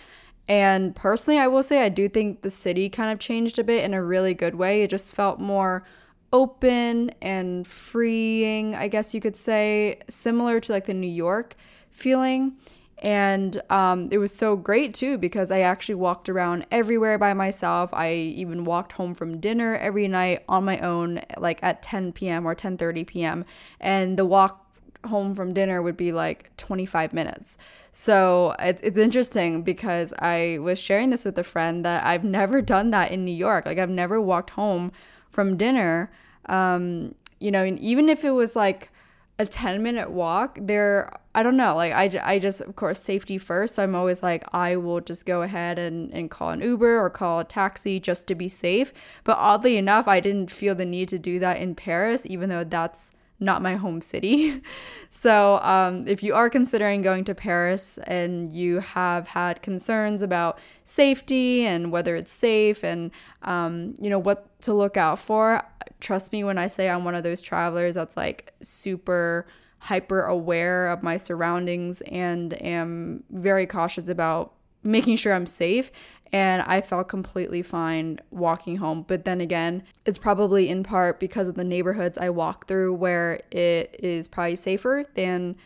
And 0.49 0.95
personally, 0.95 1.39
I 1.39 1.49
will 1.49 1.63
say 1.63 1.83
I 1.83 1.89
do 1.89 2.09
think 2.09 2.43
the 2.43 2.51
city 2.51 2.89
kind 2.89 3.13
of 3.13 3.19
changed 3.19 3.59
a 3.59 3.65
bit 3.65 3.85
in 3.85 3.95
a 3.95 4.03
really 4.03 4.33
good 4.33 4.55
way. 4.55 4.83
It 4.83 4.91
just 4.91 5.15
felt 5.15 5.41
more 5.41 5.85
open 6.33 7.11
and 7.23 7.67
freeing, 7.67 8.75
I 8.75 8.89
guess 8.89 9.15
you 9.15 9.21
could 9.21 9.37
say, 9.37 10.01
similar 10.09 10.61
to 10.61 10.73
like 10.73 10.87
the 10.87 10.95
New 10.95 11.07
York 11.07 11.57
feeling. 11.91 12.57
And 12.99 13.61
um, 13.69 14.09
it 14.11 14.19
was 14.19 14.35
so 14.35 14.57
great 14.57 14.95
too 14.95 15.19
because 15.19 15.51
I 15.51 15.61
actually 15.61 15.97
walked 15.97 16.29
around 16.29 16.67
everywhere 16.71 17.19
by 17.19 17.35
myself. 17.35 17.91
I 17.93 18.13
even 18.13 18.65
walked 18.65 18.93
home 18.93 19.15
from 19.15 19.39
dinner 19.39 19.77
every 19.77 20.09
night 20.09 20.45
on 20.49 20.65
my 20.65 20.79
own, 20.81 21.21
like 21.37 21.63
at 21.63 21.83
10 21.83 22.13
p.m. 22.13 22.47
or 22.47 22.55
10:30 22.55 23.07
p.m. 23.07 23.45
And 23.81 24.19
the 24.19 24.25
walk 24.25 24.63
home 25.07 25.35
from 25.35 25.53
dinner 25.53 25.83
would 25.83 25.97
be 25.97 26.11
like 26.11 26.57
25 26.57 27.13
minutes. 27.13 27.57
So 27.93 28.55
it's, 28.59 28.81
it's 28.83 28.99
interesting 28.99 29.63
because 29.63 30.13
I 30.19 30.59
was 30.61 30.79
sharing 30.79 31.11
this 31.11 31.25
with 31.25 31.39
a 31.39 31.43
friend 31.43 31.85
that 31.85 32.05
I've 32.05 32.25
never 32.25 32.61
done 32.61 32.91
that 32.91 33.11
in 33.13 33.25
New 33.25 33.35
York. 33.35 33.67
Like 33.67 33.79
I've 33.79 33.91
never 33.91 34.21
walked 34.21 34.51
home 34.51 34.91
from 35.37 35.59
dinner. 35.59 36.11
Um, 36.47 37.15
you 37.39 37.51
know, 37.51 37.63
and 37.63 37.79
even 37.79 38.09
if 38.09 38.25
it 38.25 38.31
was 38.31 38.57
like 38.57 38.91
a 39.39 39.45
10 39.45 39.83
minute 39.83 40.11
walk, 40.11 40.59
there, 40.59 41.13
I 41.35 41.43
don't 41.43 41.59
know, 41.59 41.77
like 41.77 41.93
I, 41.93 42.21
I 42.25 42.39
just, 42.39 42.63
of 42.63 42.75
course, 42.75 43.01
safety 43.03 43.37
first. 43.37 43.75
So 43.75 43.83
I'm 43.83 43.95
always 43.95 44.23
like, 44.23 44.45
I 44.55 44.77
will 44.77 45.03
just 45.03 45.27
go 45.27 45.43
ahead 45.43 45.79
and, 45.79 46.11
and 46.15 46.31
call 46.31 46.51
an 46.51 46.63
Uber 46.63 46.99
or 46.99 47.11
call 47.11 47.41
a 47.41 47.45
taxi 47.45 48.01
just 48.01 48.27
to 48.29 48.35
be 48.35 48.49
safe. 48.49 48.95
But 49.25 49.37
oddly 49.37 49.77
enough, 49.77 50.09
I 50.09 50.21
didn't 50.21 50.51
feel 50.51 50.75
the 50.75 50.87
need 50.87 51.11
to 51.11 51.19
do 51.19 51.39
that 51.41 51.61
in 51.61 51.75
Paris, 51.75 52.25
even 52.25 52.49
though 52.49 52.65
that's 52.65 53.11
not 53.39 53.63
my 53.63 53.77
home 53.77 54.01
city. 54.01 54.63
so, 55.11 55.59
um, 55.59 56.07
if 56.07 56.23
you 56.23 56.35
are 56.35 56.49
considering 56.49 57.03
going 57.03 57.25
to 57.25 57.35
Paris 57.35 57.99
and 58.07 58.53
you 58.53 58.81
have 58.81 59.29
had 59.29 59.63
concerns 59.63 60.23
about 60.23 60.59
safety 60.85 61.67
and 61.67 61.93
whether 61.93 62.17
it's 62.17 62.33
safe 62.33 62.83
and, 62.83 63.11
um, 63.43 63.95
you 64.01 64.09
know, 64.09 64.19
what 64.19 64.61
to 64.63 64.73
look 64.73 64.97
out 64.97 65.19
for, 65.19 65.63
trust 66.01 66.33
me 66.33 66.45
when 66.45 66.59
I 66.59 66.67
say 66.67 66.89
I'm 66.89 67.05
one 67.05 67.15
of 67.15 67.25
those 67.25 67.43
travelers 67.43 67.95
that's 67.95 68.17
like 68.17 68.53
super 68.63 69.47
hyper 69.79 70.23
aware 70.23 70.89
of 70.89 71.03
my 71.03 71.17
surroundings 71.17 72.01
and 72.03 72.61
am 72.63 73.23
very 73.31 73.67
cautious 73.67 74.09
about 74.09 74.53
making 74.83 75.17
sure 75.17 75.35
I'm 75.35 75.47
safe 75.47 75.91
and 76.33 76.63
I 76.63 76.81
felt 76.81 77.09
completely 77.09 77.63
fine 77.63 78.19
walking 78.31 78.77
home. 78.77 79.05
But 79.07 79.25
then 79.25 79.41
again, 79.41 79.83
it's 80.05 80.19
probably 80.19 80.69
in 80.69 80.83
part 80.83 81.21
because 81.21 81.49
of 81.49 81.55
the 81.55 81.65
neighborhoods 81.65 82.19
I 82.19 82.31
walk 82.31 82.67
through 82.67 82.95
where 82.95 83.41
it 83.51 83.97
is 84.03 84.29
probably 84.29 84.57
safer 84.57 85.05
than 85.15 85.57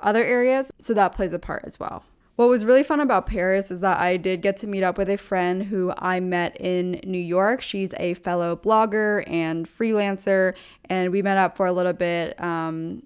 other 0.00 0.24
areas. 0.24 0.70
So 0.80 0.94
that 0.94 1.12
plays 1.12 1.32
a 1.32 1.38
part 1.38 1.64
as 1.64 1.78
well. 1.78 2.04
What 2.36 2.48
was 2.48 2.64
really 2.64 2.82
fun 2.82 3.00
about 3.00 3.26
Paris 3.26 3.70
is 3.70 3.80
that 3.80 4.00
I 4.00 4.16
did 4.16 4.40
get 4.40 4.56
to 4.58 4.66
meet 4.66 4.82
up 4.82 4.96
with 4.96 5.10
a 5.10 5.18
friend 5.18 5.64
who 5.64 5.92
I 5.98 6.18
met 6.18 6.58
in 6.58 6.98
New 7.04 7.18
York. 7.18 7.60
She's 7.60 7.92
a 7.98 8.14
fellow 8.14 8.56
blogger 8.56 9.22
and 9.28 9.68
freelancer, 9.68 10.54
and 10.86 11.12
we 11.12 11.20
met 11.20 11.36
up 11.36 11.56
for 11.56 11.66
a 11.66 11.72
little 11.72 11.92
bit. 11.92 12.40
Um, 12.42 13.02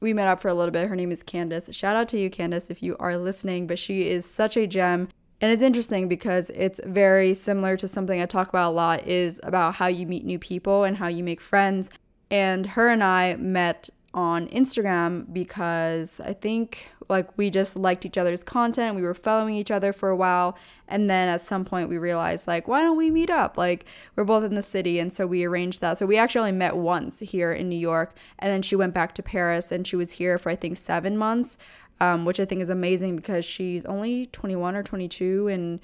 we 0.00 0.12
met 0.12 0.28
up 0.28 0.38
for 0.38 0.48
a 0.48 0.54
little 0.54 0.70
bit. 0.70 0.88
Her 0.88 0.94
name 0.94 1.10
is 1.10 1.22
Candace. 1.22 1.68
Shout 1.72 1.96
out 1.96 2.08
to 2.08 2.18
you, 2.18 2.30
Candace, 2.30 2.70
if 2.70 2.80
you 2.82 2.96
are 3.00 3.16
listening, 3.16 3.66
but 3.66 3.78
she 3.78 4.08
is 4.08 4.24
such 4.24 4.56
a 4.56 4.66
gem. 4.68 5.08
And 5.44 5.52
it's 5.52 5.60
interesting 5.60 6.08
because 6.08 6.48
it's 6.54 6.80
very 6.86 7.34
similar 7.34 7.76
to 7.76 7.86
something 7.86 8.18
I 8.18 8.24
talk 8.24 8.48
about 8.48 8.70
a 8.70 8.72
lot 8.72 9.06
is 9.06 9.38
about 9.42 9.74
how 9.74 9.88
you 9.88 10.06
meet 10.06 10.24
new 10.24 10.38
people 10.38 10.84
and 10.84 10.96
how 10.96 11.08
you 11.08 11.22
make 11.22 11.42
friends. 11.42 11.90
And 12.30 12.64
her 12.64 12.88
and 12.88 13.04
I 13.04 13.36
met 13.36 13.90
on 14.14 14.48
Instagram 14.48 15.30
because 15.34 16.18
I 16.18 16.32
think 16.32 16.88
like 17.10 17.36
we 17.36 17.50
just 17.50 17.76
liked 17.76 18.06
each 18.06 18.16
other's 18.16 18.42
content. 18.42 18.96
We 18.96 19.02
were 19.02 19.12
following 19.12 19.54
each 19.54 19.70
other 19.70 19.92
for 19.92 20.08
a 20.08 20.16
while. 20.16 20.56
And 20.88 21.10
then 21.10 21.28
at 21.28 21.44
some 21.44 21.66
point 21.66 21.90
we 21.90 21.98
realized, 21.98 22.46
like, 22.46 22.66
why 22.66 22.82
don't 22.82 22.96
we 22.96 23.10
meet 23.10 23.28
up? 23.28 23.58
Like, 23.58 23.84
we're 24.16 24.24
both 24.24 24.44
in 24.44 24.54
the 24.54 24.62
city. 24.62 24.98
And 24.98 25.12
so 25.12 25.26
we 25.26 25.44
arranged 25.44 25.82
that. 25.82 25.98
So 25.98 26.06
we 26.06 26.16
actually 26.16 26.40
only 26.40 26.52
met 26.52 26.76
once 26.76 27.20
here 27.20 27.52
in 27.52 27.68
New 27.68 27.78
York. 27.78 28.14
And 28.38 28.50
then 28.50 28.62
she 28.62 28.76
went 28.76 28.94
back 28.94 29.14
to 29.16 29.22
Paris 29.22 29.70
and 29.70 29.86
she 29.86 29.96
was 29.96 30.12
here 30.12 30.38
for, 30.38 30.48
I 30.48 30.56
think, 30.56 30.78
seven 30.78 31.18
months 31.18 31.58
um, 32.00 32.24
which 32.24 32.40
I 32.40 32.44
think 32.44 32.60
is 32.60 32.68
amazing 32.68 33.16
because 33.16 33.44
she's 33.44 33.84
only 33.84 34.26
21 34.26 34.76
or 34.76 34.82
22 34.82 35.48
and 35.48 35.80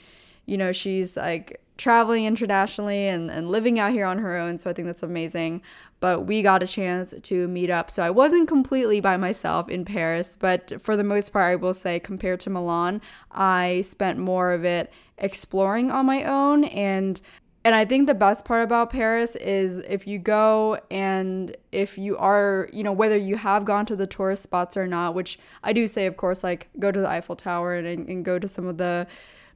you 0.47 0.59
know 0.59 0.73
she's 0.73 1.17
like 1.17 1.61
traveling 1.77 2.27
internationally 2.27 3.09
and, 3.09 3.31
and 3.31 3.51
living 3.51 3.79
out 3.79 3.93
here 3.93 4.05
on 4.05 4.19
her 4.19 4.37
own 4.37 4.59
so 4.59 4.69
i 4.69 4.73
think 4.73 4.87
that's 4.87 5.03
amazing. 5.03 5.63
But 6.01 6.27
we 6.27 6.41
got 6.41 6.63
a 6.63 6.67
chance 6.67 7.13
to 7.21 7.49
meet 7.49 7.69
up. 7.71 7.91
So 7.91 8.03
i 8.03 8.11
wasn't 8.11 8.49
completely 8.49 9.01
by 9.01 9.17
myself 9.17 9.69
in 9.69 9.85
paris 9.85 10.37
but 10.39 10.81
for 10.81 10.97
the 10.97 11.05
most 11.05 11.33
part 11.33 11.53
i 11.53 11.57
will 11.57 11.75
say 11.75 12.01
compared 12.01 12.41
to 12.41 12.51
milan 12.51 13.01
i 13.31 13.83
spent 13.83 14.19
more 14.19 14.53
of 14.53 14.65
it 14.65 14.93
exploring 15.19 15.91
on 15.91 16.07
my 16.07 16.25
own 16.25 16.65
and 16.65 17.21
and 17.63 17.75
I 17.75 17.85
think 17.85 18.07
the 18.07 18.15
best 18.15 18.47
part 18.47 18.65
about 18.65 18.91
Paris 18.91 19.37
is 19.37 19.81
if 19.81 20.07
you 20.07 20.19
go 20.19 20.81
and 20.91 21.55
if 21.73 21.99
you 21.99 22.17
are, 22.17 22.71
you 22.73 22.83
know, 22.83 22.93
whether 22.93 23.19
you 23.19 23.37
have 23.37 23.67
gone 23.67 23.85
to 23.87 23.97
the 23.97 24.07
tourist 24.07 24.43
spots 24.43 24.79
or 24.79 24.87
not, 24.87 25.15
which 25.15 25.39
I 25.63 25.75
do 25.75 25.87
say, 25.87 26.07
of 26.07 26.17
course, 26.17 26.43
like 26.43 26.69
go 26.79 26.91
to 26.91 27.01
the 27.01 27.09
Eiffel 27.09 27.37
Tower 27.37 27.75
and, 27.75 28.09
and 28.09 28.25
go 28.25 28.39
to 28.39 28.49
some 28.49 28.67
of 28.67 28.79
the 28.79 29.07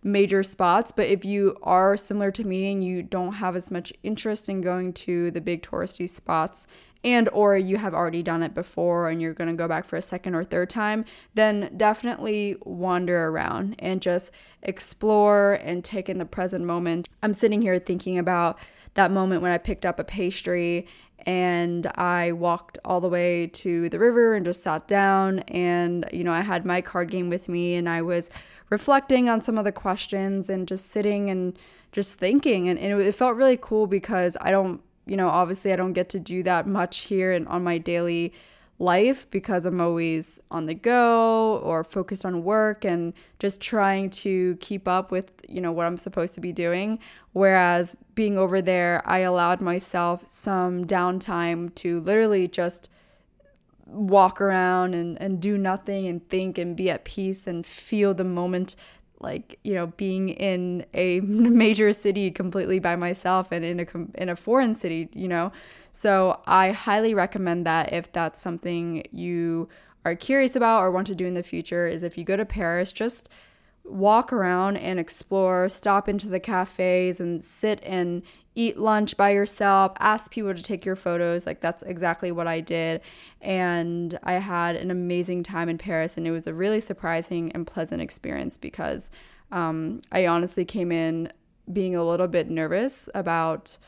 major 0.04 0.42
spots. 0.42 0.92
But 0.92 1.08
if 1.08 1.24
you 1.24 1.56
are 1.62 1.96
similar 1.96 2.30
to 2.32 2.44
me 2.44 2.70
and 2.70 2.84
you 2.84 3.02
don't 3.02 3.32
have 3.32 3.56
as 3.56 3.70
much 3.70 3.92
interest 4.02 4.48
in 4.48 4.60
going 4.60 4.92
to 4.92 5.30
the 5.30 5.40
big 5.40 5.62
touristy 5.62 6.08
spots 6.08 6.66
and 7.02 7.28
or 7.30 7.56
you 7.56 7.76
have 7.76 7.94
already 7.94 8.22
done 8.22 8.42
it 8.42 8.54
before 8.54 9.08
and 9.08 9.20
you're 9.20 9.34
going 9.34 9.50
to 9.50 9.54
go 9.54 9.68
back 9.68 9.84
for 9.84 9.96
a 9.96 10.02
second 10.02 10.34
or 10.34 10.42
third 10.42 10.70
time, 10.70 11.04
then 11.34 11.70
definitely 11.76 12.56
wander 12.64 13.28
around 13.28 13.76
and 13.78 14.00
just 14.00 14.30
explore 14.62 15.54
and 15.62 15.84
take 15.84 16.08
in 16.08 16.18
the 16.18 16.24
present 16.24 16.64
moment. 16.64 17.08
I'm 17.22 17.34
sitting 17.34 17.60
here 17.60 17.78
thinking 17.78 18.18
about 18.18 18.58
that 18.94 19.10
moment 19.10 19.42
when 19.42 19.52
I 19.52 19.58
picked 19.58 19.84
up 19.84 19.98
a 19.98 20.04
pastry 20.04 20.86
and 21.26 21.86
I 21.94 22.32
walked 22.32 22.78
all 22.84 23.00
the 23.00 23.08
way 23.08 23.46
to 23.48 23.88
the 23.88 23.98
river 23.98 24.34
and 24.34 24.44
just 24.44 24.62
sat 24.62 24.86
down 24.86 25.40
and 25.40 26.08
you 26.12 26.22
know 26.22 26.32
I 26.32 26.42
had 26.42 26.66
my 26.66 26.80
card 26.80 27.10
game 27.10 27.30
with 27.30 27.48
me 27.48 27.76
and 27.76 27.88
I 27.88 28.02
was 28.02 28.30
reflecting 28.74 29.28
on 29.28 29.40
some 29.40 29.56
of 29.56 29.64
the 29.64 29.72
questions 29.72 30.48
and 30.48 30.66
just 30.66 30.84
sitting 30.90 31.30
and 31.30 31.58
just 31.92 32.14
thinking 32.14 32.68
and, 32.68 32.78
and 32.78 33.00
it, 33.00 33.06
it 33.06 33.14
felt 33.14 33.36
really 33.36 33.58
cool 33.68 33.86
because 33.86 34.36
I 34.40 34.50
don't 34.50 34.80
you 35.06 35.16
know, 35.16 35.28
obviously 35.28 35.72
I 35.72 35.76
don't 35.76 35.92
get 35.92 36.08
to 36.10 36.18
do 36.18 36.42
that 36.44 36.66
much 36.66 37.02
here 37.02 37.32
and 37.32 37.46
on 37.48 37.62
my 37.62 37.78
daily 37.78 38.32
life 38.78 39.30
because 39.30 39.66
I'm 39.66 39.80
always 39.80 40.40
on 40.50 40.66
the 40.66 40.74
go 40.74 41.58
or 41.62 41.84
focused 41.84 42.24
on 42.24 42.42
work 42.42 42.84
and 42.84 43.12
just 43.38 43.60
trying 43.60 44.10
to 44.10 44.56
keep 44.60 44.88
up 44.88 45.10
with, 45.10 45.30
you 45.48 45.60
know, 45.60 45.72
what 45.72 45.86
I'm 45.86 45.98
supposed 45.98 46.34
to 46.34 46.40
be 46.40 46.52
doing. 46.52 46.98
Whereas 47.32 47.96
being 48.14 48.36
over 48.36 48.60
there, 48.60 49.02
I 49.04 49.18
allowed 49.20 49.60
myself 49.60 50.26
some 50.26 50.86
downtime 50.86 51.74
to 51.76 52.00
literally 52.00 52.48
just 52.48 52.88
walk 53.86 54.40
around 54.40 54.94
and, 54.94 55.20
and 55.20 55.40
do 55.40 55.58
nothing 55.58 56.06
and 56.06 56.26
think 56.28 56.58
and 56.58 56.76
be 56.76 56.90
at 56.90 57.04
peace 57.04 57.46
and 57.46 57.66
feel 57.66 58.14
the 58.14 58.24
moment 58.24 58.76
like 59.20 59.58
you 59.64 59.74
know 59.74 59.86
being 59.86 60.28
in 60.28 60.84
a 60.94 61.20
major 61.20 61.92
city 61.92 62.30
completely 62.30 62.78
by 62.78 62.96
myself 62.96 63.52
and 63.52 63.64
in 63.64 63.80
a 63.80 63.86
in 64.20 64.28
a 64.28 64.36
foreign 64.36 64.74
city 64.74 65.08
you 65.12 65.28
know? 65.28 65.52
So 65.92 66.40
i 66.46 66.70
highly 66.70 67.14
recommend 67.14 67.66
that 67.66 67.92
if 67.92 68.12
that's 68.12 68.40
something 68.40 69.04
you 69.12 69.68
are 70.04 70.14
curious 70.14 70.56
about 70.56 70.80
or 70.80 70.90
want 70.90 71.06
to 71.06 71.14
do 71.14 71.26
in 71.26 71.34
the 71.34 71.42
future 71.42 71.86
is 71.86 72.02
if 72.02 72.18
you 72.18 72.24
go 72.24 72.36
to 72.36 72.44
paris 72.44 72.92
just 72.92 73.28
walk 73.84 74.32
around 74.32 74.76
and 74.78 74.98
explore 74.98 75.68
stop 75.68 76.08
into 76.08 76.28
the 76.28 76.40
cafes 76.40 77.20
and 77.20 77.44
sit 77.44 77.80
and 77.82 78.22
eat 78.54 78.78
lunch 78.78 79.16
by 79.16 79.30
yourself, 79.30 79.92
ask 79.98 80.30
people 80.30 80.54
to 80.54 80.62
take 80.62 80.84
your 80.84 80.96
photos. 80.96 81.46
Like 81.46 81.60
that's 81.60 81.82
exactly 81.82 82.30
what 82.30 82.46
I 82.46 82.60
did. 82.60 83.00
And 83.40 84.18
I 84.22 84.34
had 84.34 84.76
an 84.76 84.90
amazing 84.90 85.42
time 85.42 85.68
in 85.68 85.78
Paris 85.78 86.16
and 86.16 86.26
it 86.26 86.30
was 86.30 86.46
a 86.46 86.54
really 86.54 86.80
surprising 86.80 87.50
and 87.52 87.66
pleasant 87.66 88.00
experience 88.00 88.56
because 88.56 89.10
um, 89.50 90.00
I 90.12 90.26
honestly 90.26 90.64
came 90.64 90.92
in 90.92 91.32
being 91.72 91.96
a 91.96 92.04
little 92.04 92.28
bit 92.28 92.50
nervous 92.50 93.08
about 93.14 93.78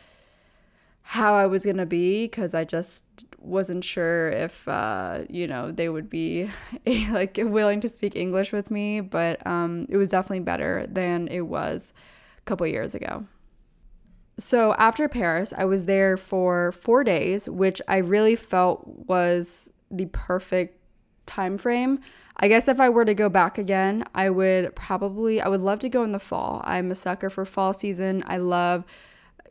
how 1.02 1.34
I 1.34 1.46
was 1.46 1.64
going 1.64 1.76
to 1.76 1.86
be 1.86 2.24
because 2.24 2.52
I 2.52 2.64
just 2.64 3.04
wasn't 3.38 3.84
sure 3.84 4.28
if 4.30 4.66
uh, 4.66 5.20
you 5.30 5.46
know 5.46 5.70
they 5.70 5.88
would 5.88 6.10
be 6.10 6.50
like 7.10 7.38
willing 7.40 7.80
to 7.82 7.88
speak 7.88 8.16
English 8.16 8.52
with 8.52 8.72
me, 8.72 9.00
but 9.00 9.46
um, 9.46 9.86
it 9.88 9.98
was 9.98 10.08
definitely 10.08 10.40
better 10.40 10.84
than 10.88 11.28
it 11.28 11.42
was 11.42 11.92
a 12.38 12.40
couple 12.42 12.66
years 12.66 12.94
ago 12.94 13.24
so 14.38 14.74
after 14.74 15.08
Paris, 15.08 15.52
I 15.56 15.64
was 15.64 15.86
there 15.86 16.16
for 16.16 16.72
four 16.72 17.04
days, 17.04 17.48
which 17.48 17.80
I 17.88 17.98
really 17.98 18.36
felt 18.36 18.86
was 18.86 19.70
the 19.90 20.06
perfect 20.06 20.78
time 21.24 21.56
frame. 21.56 22.00
I 22.36 22.48
guess 22.48 22.68
if 22.68 22.78
I 22.78 22.90
were 22.90 23.06
to 23.06 23.14
go 23.14 23.30
back 23.30 23.56
again, 23.56 24.04
I 24.14 24.28
would 24.28 24.76
probably 24.76 25.40
I 25.40 25.48
would 25.48 25.62
love 25.62 25.78
to 25.80 25.88
go 25.88 26.04
in 26.04 26.12
the 26.12 26.18
fall. 26.18 26.60
I'm 26.64 26.90
a 26.90 26.94
sucker 26.94 27.30
for 27.30 27.46
fall 27.46 27.72
season. 27.72 28.22
I 28.26 28.36
love 28.36 28.84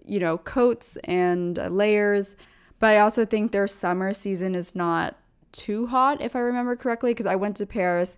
you 0.05 0.19
know 0.19 0.37
coats 0.37 0.97
and 1.03 1.57
uh, 1.57 1.67
layers, 1.67 2.37
but 2.79 2.91
I 2.91 2.99
also 2.99 3.25
think 3.25 3.51
their 3.51 3.67
summer 3.67 4.13
season 4.13 4.53
is 4.53 4.75
not 4.75 5.17
too 5.51 5.87
hot 5.87 6.21
if 6.21 6.35
I 6.35 6.39
remember 6.39 6.75
correctly 6.75 7.11
because 7.11 7.25
I 7.25 7.35
went 7.35 7.55
to 7.57 7.65
Paris 7.65 8.17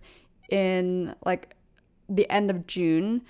in 0.50 1.14
like 1.24 1.56
the 2.10 2.30
end 2.30 2.50
of 2.50 2.66
June 2.66 3.22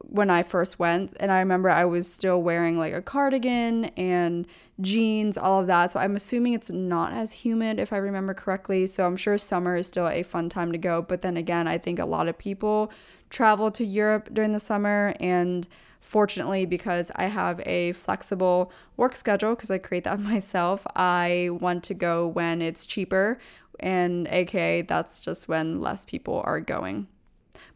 when 0.00 0.30
I 0.30 0.42
first 0.42 0.78
went. 0.78 1.16
And 1.20 1.32
I 1.32 1.38
remember 1.38 1.70
I 1.70 1.84
was 1.84 2.12
still 2.12 2.42
wearing 2.42 2.78
like 2.78 2.92
a 2.92 3.02
cardigan 3.02 3.86
and 3.96 4.46
jeans, 4.80 5.38
all 5.38 5.60
of 5.60 5.66
that. 5.68 5.92
So 5.92 6.00
I'm 6.00 6.16
assuming 6.16 6.54
it's 6.54 6.70
not 6.70 7.12
as 7.12 7.32
humid 7.32 7.78
if 7.78 7.92
I 7.92 7.96
remember 7.96 8.34
correctly. 8.34 8.86
So 8.86 9.06
I'm 9.06 9.16
sure 9.16 9.38
summer 9.38 9.76
is 9.76 9.86
still 9.86 10.08
a 10.08 10.22
fun 10.22 10.48
time 10.48 10.72
to 10.72 10.78
go. 10.78 11.02
But 11.02 11.22
then 11.22 11.36
again, 11.36 11.68
I 11.68 11.78
think 11.78 11.98
a 11.98 12.04
lot 12.04 12.28
of 12.28 12.38
people 12.38 12.92
travel 13.30 13.70
to 13.72 13.84
Europe 13.84 14.28
during 14.32 14.52
the 14.52 14.58
summer. 14.58 15.14
And 15.20 15.66
fortunately, 16.00 16.66
because 16.66 17.10
I 17.16 17.26
have 17.26 17.60
a 17.64 17.92
flexible 17.92 18.70
work 18.96 19.14
schedule, 19.16 19.54
because 19.54 19.70
I 19.70 19.78
create 19.78 20.04
that 20.04 20.20
myself, 20.32 20.86
I 20.94 21.50
want 21.52 21.84
to 21.84 21.94
go 21.94 22.26
when 22.26 22.60
it's 22.60 22.86
cheaper. 22.86 23.38
And 23.80 24.28
aka, 24.28 24.82
that's 24.82 25.20
just 25.20 25.48
when 25.48 25.80
less 25.80 26.04
people 26.04 26.42
are 26.44 26.60
going. 26.60 27.08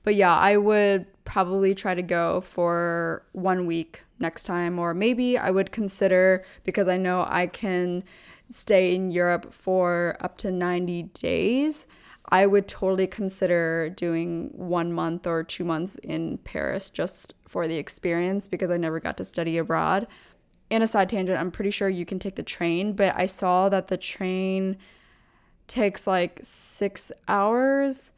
But 0.04 0.14
yeah, 0.14 0.36
I 0.36 0.56
would 0.56 1.06
probably 1.36 1.74
try 1.74 1.94
to 1.94 2.00
go 2.00 2.40
for 2.40 3.22
one 3.32 3.66
week 3.66 4.02
next 4.18 4.44
time, 4.44 4.78
or 4.78 4.94
maybe 4.94 5.36
I 5.36 5.50
would 5.50 5.70
consider 5.70 6.42
because 6.64 6.88
I 6.88 6.96
know 6.96 7.26
I 7.28 7.46
can 7.46 8.04
stay 8.48 8.94
in 8.94 9.10
Europe 9.10 9.52
for 9.52 10.16
up 10.20 10.38
to 10.38 10.50
90 10.50 11.02
days. 11.12 11.86
I 12.30 12.46
would 12.46 12.66
totally 12.66 13.06
consider 13.06 13.90
doing 13.90 14.48
one 14.54 14.94
month 14.94 15.26
or 15.26 15.44
two 15.44 15.62
months 15.62 15.96
in 15.96 16.38
Paris 16.38 16.88
just 16.88 17.34
for 17.46 17.68
the 17.68 17.76
experience 17.76 18.48
because 18.48 18.70
I 18.70 18.78
never 18.78 18.98
got 18.98 19.18
to 19.18 19.24
study 19.26 19.58
abroad. 19.58 20.06
in 20.70 20.80
a 20.80 20.86
side 20.86 21.10
tangent, 21.10 21.38
I'm 21.38 21.50
pretty 21.50 21.70
sure 21.70 21.90
you 21.90 22.06
can 22.06 22.18
take 22.18 22.36
the 22.36 22.42
train, 22.42 22.94
but 22.94 23.14
I 23.14 23.26
saw 23.26 23.68
that 23.68 23.88
the 23.88 23.98
train 23.98 24.78
takes 25.66 26.06
like 26.06 26.40
six 26.42 27.12
hours 27.28 28.10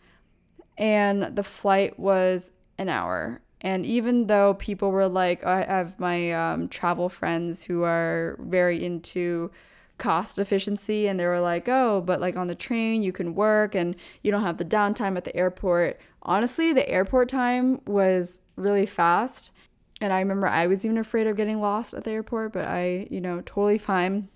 and 0.79 1.35
the 1.35 1.43
flight 1.43 1.99
was 1.99 2.53
an 2.79 2.89
hour. 2.89 3.41
And 3.61 3.85
even 3.85 4.29
though 4.29 4.55
people 4.55 4.91
were 4.91 5.09
like, 5.09 5.45
I 5.45 5.65
have 5.65 5.99
my 5.99 6.33
um, 6.33 6.69
travel 6.69 7.09
friends 7.09 7.65
who 7.65 7.83
are 7.83 8.37
very 8.41 8.85
into 8.85 9.51
cost 9.99 10.39
efficiency, 10.39 11.09
and 11.09 11.19
they 11.19 11.27
were 11.27 11.41
like, 11.41 11.69
oh, 11.69 12.01
but 12.01 12.21
like 12.21 12.37
on 12.37 12.47
the 12.47 12.55
train, 12.55 13.03
you 13.03 13.13
can 13.13 13.35
work 13.35 13.75
and 13.75 13.97
you 14.23 14.31
don't 14.31 14.45
have 14.45 14.59
the 14.59 14.65
downtime 14.65 15.17
at 15.17 15.25
the 15.25 15.37
airport. 15.37 15.99
Honestly, 16.23 16.73
the 16.73 16.89
airport 16.89 17.29
time 17.29 17.81
was 17.87 18.41
really 18.57 18.87
fast. 18.87 19.53
And 20.01 20.13
I 20.13 20.21
remember 20.21 20.47
I 20.47 20.69
was 20.69 20.85
even 20.85 20.99
afraid 20.99 21.27
of 21.27 21.37
getting 21.37 21.61
lost 21.61 21.95
at 21.95 22.05
the 22.05 22.13
airport, 22.13 22.53
but 22.53 22.67
I, 22.67 23.09
you 23.11 23.21
know, 23.21 23.41
totally 23.41 23.79
fine. 23.79 24.29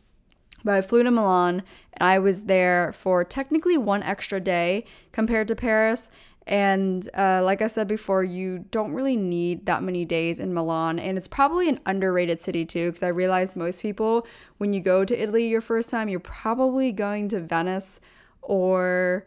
But 0.64 0.74
I 0.74 0.80
flew 0.80 1.02
to 1.02 1.10
Milan 1.10 1.62
and 1.92 2.08
I 2.08 2.18
was 2.18 2.44
there 2.44 2.92
for 2.92 3.24
technically 3.24 3.76
one 3.76 4.02
extra 4.02 4.40
day 4.40 4.84
compared 5.12 5.48
to 5.48 5.56
Paris. 5.56 6.10
And 6.46 7.08
uh, 7.16 7.42
like 7.44 7.62
I 7.62 7.66
said 7.68 7.86
before, 7.86 8.24
you 8.24 8.64
don't 8.70 8.92
really 8.92 9.16
need 9.16 9.66
that 9.66 9.82
many 9.82 10.04
days 10.04 10.40
in 10.40 10.52
Milan. 10.52 10.98
And 10.98 11.16
it's 11.16 11.28
probably 11.28 11.68
an 11.68 11.78
underrated 11.86 12.42
city 12.42 12.64
too, 12.64 12.88
because 12.88 13.02
I 13.02 13.08
realize 13.08 13.54
most 13.54 13.82
people, 13.82 14.26
when 14.58 14.72
you 14.72 14.80
go 14.80 15.04
to 15.04 15.20
Italy 15.22 15.46
your 15.46 15.60
first 15.60 15.90
time, 15.90 16.08
you're 16.08 16.20
probably 16.20 16.90
going 16.90 17.28
to 17.28 17.40
Venice 17.40 18.00
or 18.42 19.26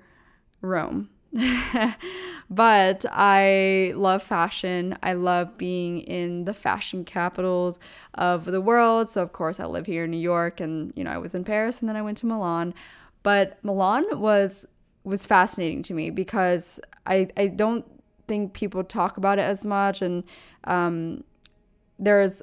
Rome. 0.62 1.10
but 2.50 3.06
I 3.12 3.94
love 3.96 4.24
fashion. 4.24 4.98
I 5.04 5.14
love 5.14 5.58
being 5.58 6.00
in 6.00 6.46
the 6.46 6.54
fashion 6.54 7.04
capitals 7.04 7.80
of 8.14 8.46
the 8.46 8.62
world. 8.62 9.10
So, 9.10 9.22
of 9.22 9.34
course, 9.34 9.60
I 9.60 9.66
live 9.66 9.86
here 9.86 10.06
in 10.06 10.12
New 10.12 10.18
York 10.18 10.60
and, 10.60 10.94
you 10.96 11.04
know, 11.04 11.12
I 11.12 11.18
was 11.18 11.36
in 11.36 11.44
Paris 11.44 11.80
and 11.80 11.90
then 11.90 11.96
I 11.96 12.02
went 12.02 12.18
to 12.20 12.26
Milan. 12.26 12.74
But 13.24 13.58
Milan 13.64 14.06
was 14.20 14.66
was 15.04 15.26
fascinating 15.26 15.84
to 15.84 15.94
me 15.94 16.10
because 16.10 16.80
I, 17.06 17.30
I 17.38 17.48
don't 17.48 17.86
think 18.28 18.54
people 18.54 18.84
talk 18.84 19.18
about 19.18 19.40
it 19.40 19.44
as 19.44 19.66
much 19.66 20.02
and 20.02 20.24
um, 20.66 21.24
there's 22.00 22.42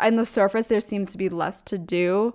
on 0.00 0.16
the 0.16 0.24
surface 0.24 0.66
there 0.66 0.80
seems 0.80 1.10
to 1.12 1.18
be 1.18 1.28
less 1.28 1.60
to 1.62 1.76
do. 1.76 2.34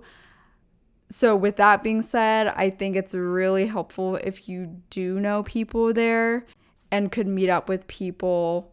So 1.08 1.34
with 1.36 1.56
that 1.56 1.82
being 1.82 2.00
said 2.00 2.48
i 2.56 2.70
think 2.70 2.96
it's 2.96 3.14
really 3.14 3.66
helpful 3.66 4.16
if 4.16 4.48
you 4.48 4.80
do 4.88 5.20
know 5.20 5.42
people 5.42 5.92
there 5.92 6.46
and 6.90 7.12
could 7.12 7.26
meet 7.26 7.50
up 7.50 7.68
with 7.68 7.86
people 7.86 8.72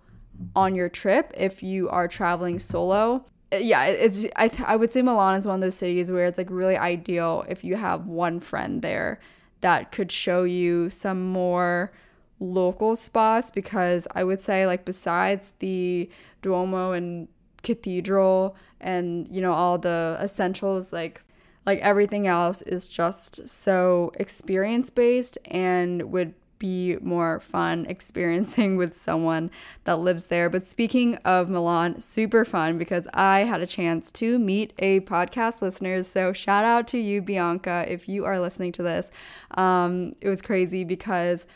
on 0.55 0.75
your 0.75 0.89
trip 0.89 1.33
if 1.35 1.61
you 1.63 1.89
are 1.89 2.07
traveling 2.07 2.59
solo. 2.59 3.25
Yeah 3.51 3.85
it's 3.85 4.25
I, 4.35 4.51
I 4.65 4.75
would 4.75 4.93
say 4.93 5.01
milan 5.01 5.37
is 5.37 5.47
one 5.47 5.55
of 5.55 5.61
those 5.61 5.75
cities 5.75 6.11
where 6.11 6.27
it's 6.27 6.37
like 6.37 6.49
really 6.49 6.77
ideal 6.77 7.45
if 7.49 7.63
you 7.63 7.75
have 7.75 8.05
one 8.05 8.39
friend 8.39 8.81
there 8.81 9.19
that 9.61 9.91
could 9.91 10.11
show 10.11 10.43
you 10.43 10.89
some 10.89 11.31
more 11.31 11.91
local 12.39 12.95
spots 12.95 13.51
because 13.51 14.07
I 14.15 14.23
would 14.23 14.39
say 14.39 14.65
like 14.65 14.85
besides 14.85 15.53
the 15.59 16.09
Duomo 16.41 16.91
and 16.91 17.27
cathedral 17.61 18.55
and 18.79 19.27
you 19.29 19.41
know 19.41 19.51
all 19.51 19.77
the 19.77 20.17
essentials 20.21 20.93
like 20.93 21.21
like 21.65 21.79
everything 21.79 22.25
else 22.25 22.61
is 22.61 22.87
just 22.87 23.47
so 23.47 24.11
experience 24.15 24.89
based 24.89 25.37
and 25.45 26.11
would 26.11 26.33
be 26.59 26.97
more 27.01 27.39
fun 27.39 27.85
experiencing 27.89 28.75
with 28.75 28.95
someone 28.95 29.49
that 29.85 29.97
lives 29.99 30.27
there. 30.27 30.49
But 30.49 30.65
speaking 30.65 31.15
of 31.17 31.49
Milan, 31.49 32.01
super 32.01 32.45
fun 32.45 32.77
because 32.77 33.07
I 33.13 33.45
had 33.45 33.61
a 33.61 33.67
chance 33.67 34.11
to 34.13 34.37
meet 34.37 34.73
a 34.77 34.99
podcast 35.01 35.61
listener. 35.61 36.03
So 36.03 36.33
shout 36.33 36.65
out 36.65 36.87
to 36.89 36.97
you, 36.99 37.21
Bianca, 37.21 37.85
if 37.87 38.07
you 38.07 38.25
are 38.25 38.39
listening 38.39 38.73
to 38.73 38.83
this. 38.83 39.09
Um, 39.51 40.13
it 40.21 40.29
was 40.29 40.41
crazy 40.41 40.83
because, 40.83 41.47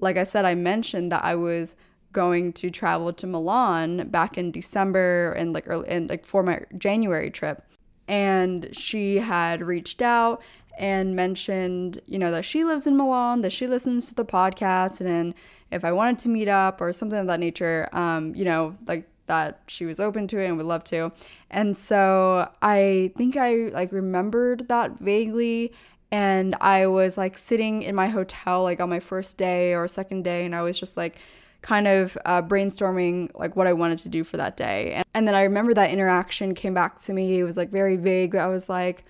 like 0.00 0.16
I 0.16 0.24
said, 0.24 0.44
I 0.44 0.54
mentioned 0.54 1.12
that 1.12 1.24
I 1.24 1.34
was 1.34 1.74
going 2.12 2.52
to 2.52 2.70
travel 2.70 3.12
to 3.12 3.26
Milan 3.26 4.08
back 4.08 4.36
in 4.36 4.50
December 4.50 5.32
and 5.32 5.52
like 5.52 5.64
early 5.66 5.88
and 5.88 6.10
like 6.10 6.24
for 6.24 6.42
my 6.42 6.62
January 6.76 7.30
trip. 7.30 7.62
And 8.08 8.68
she 8.72 9.18
had 9.18 9.62
reached 9.62 10.02
out 10.02 10.42
and 10.78 11.14
mentioned, 11.16 12.00
you 12.06 12.18
know, 12.18 12.30
that 12.30 12.44
she 12.44 12.64
lives 12.64 12.86
in 12.86 12.96
Milan, 12.96 13.42
that 13.42 13.52
she 13.52 13.66
listens 13.66 14.08
to 14.08 14.14
the 14.14 14.24
podcast, 14.24 15.00
and 15.00 15.34
if 15.70 15.84
I 15.84 15.92
wanted 15.92 16.18
to 16.20 16.28
meet 16.28 16.48
up 16.48 16.80
or 16.80 16.92
something 16.92 17.18
of 17.18 17.26
that 17.26 17.40
nature, 17.40 17.88
um, 17.92 18.34
you 18.34 18.44
know, 18.44 18.76
like 18.86 19.08
that 19.26 19.62
she 19.66 19.86
was 19.86 20.00
open 20.00 20.26
to 20.28 20.38
it 20.38 20.46
and 20.46 20.56
would 20.56 20.66
love 20.66 20.84
to. 20.84 21.12
And 21.50 21.76
so 21.76 22.50
I 22.60 23.12
think 23.16 23.36
I 23.36 23.68
like 23.72 23.92
remembered 23.92 24.68
that 24.68 24.98
vaguely 25.00 25.72
and 26.12 26.54
I 26.60 26.86
was 26.86 27.16
like 27.16 27.38
sitting 27.38 27.82
in 27.82 27.94
my 27.94 28.08
hotel 28.08 28.62
like 28.62 28.80
on 28.80 28.90
my 28.90 29.00
first 29.00 29.38
day 29.38 29.74
or 29.74 29.88
second 29.88 30.22
day 30.22 30.44
and 30.44 30.54
I 30.54 30.60
was 30.60 30.78
just 30.78 30.96
like 30.96 31.18
kind 31.62 31.88
of 31.88 32.18
uh, 32.26 32.42
brainstorming 32.42 33.30
like 33.34 33.56
what 33.56 33.66
I 33.66 33.72
wanted 33.72 33.98
to 33.98 34.08
do 34.10 34.22
for 34.22 34.36
that 34.36 34.56
day. 34.56 34.92
And, 34.92 35.06
and 35.14 35.26
then 35.26 35.34
I 35.34 35.42
remember 35.44 35.72
that 35.74 35.90
interaction 35.90 36.54
came 36.54 36.74
back 36.74 37.00
to 37.02 37.14
me. 37.14 37.38
It 37.38 37.44
was 37.44 37.56
like 37.56 37.70
very 37.70 37.96
vague. 37.96 38.36
I 38.36 38.46
was 38.48 38.68
like, 38.68 39.04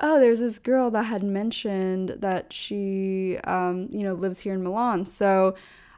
oh, 0.00 0.18
there's 0.18 0.40
this 0.40 0.58
girl 0.58 0.90
that 0.90 1.04
had 1.04 1.22
mentioned 1.22 2.16
that 2.18 2.52
she, 2.52 3.38
um, 3.44 3.88
you 3.92 4.02
know, 4.02 4.14
lives 4.14 4.40
here 4.40 4.54
in 4.54 4.62
Milan. 4.62 5.06
So 5.06 5.54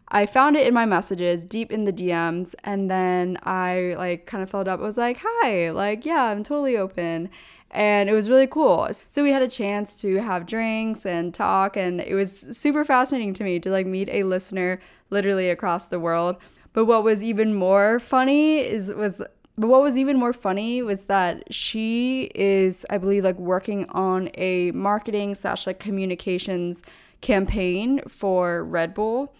I 0.08 0.26
found 0.26 0.56
it 0.56 0.66
in 0.66 0.74
my 0.74 0.84
messages, 0.84 1.44
deep 1.44 1.70
in 1.70 1.84
the 1.84 1.92
DMs, 1.92 2.54
and 2.64 2.90
then 2.90 3.38
I 3.44 3.94
like 3.96 4.26
kind 4.26 4.42
of 4.42 4.50
filled 4.50 4.68
up. 4.68 4.80
I 4.80 4.82
was 4.82 4.98
like, 4.98 5.20
hi, 5.22 5.70
like, 5.70 6.04
yeah, 6.04 6.24
I'm 6.24 6.42
totally 6.42 6.76
open. 6.76 7.30
And 7.72 8.10
it 8.10 8.12
was 8.12 8.28
really 8.28 8.48
cool. 8.48 8.88
So 9.08 9.22
we 9.22 9.30
had 9.30 9.42
a 9.42 9.48
chance 9.48 10.00
to 10.00 10.16
have 10.16 10.46
drinks 10.46 11.06
and 11.06 11.32
talk, 11.32 11.76
and 11.76 12.00
it 12.00 12.14
was 12.14 12.46
super 12.50 12.84
fascinating 12.84 13.32
to 13.34 13.44
me 13.44 13.60
to 13.60 13.70
like 13.70 13.86
meet 13.86 14.08
a 14.10 14.24
listener 14.24 14.80
literally 15.10 15.48
across 15.50 15.86
the 15.86 16.00
world. 16.00 16.36
But 16.72 16.86
what 16.86 17.04
was 17.04 17.22
even 17.22 17.54
more 17.54 18.00
funny 18.00 18.58
is 18.58 18.92
was 18.92 19.22
but 19.60 19.68
what 19.68 19.82
was 19.82 19.98
even 19.98 20.16
more 20.16 20.32
funny 20.32 20.80
was 20.80 21.04
that 21.04 21.52
she 21.52 22.30
is, 22.34 22.86
I 22.88 22.96
believe, 22.96 23.24
like 23.24 23.38
working 23.38 23.86
on 23.90 24.30
a 24.34 24.70
marketing 24.70 25.34
slash 25.34 25.66
like 25.66 25.78
communications 25.78 26.82
campaign 27.20 28.00
for 28.08 28.64
Red 28.64 28.94
Bull. 28.94 29.34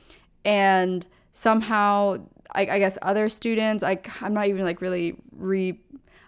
And 0.45 1.07
somehow, 1.33 2.19
I, 2.53 2.63
I 2.63 2.79
guess 2.79 2.99
other 3.01 3.31
students, 3.31 3.83
like, 3.83 4.11
I'm 4.23 4.35
not 4.35 4.49
even 4.49 4.65
like 4.65 4.83
really 4.83 5.17
re, 5.35 5.81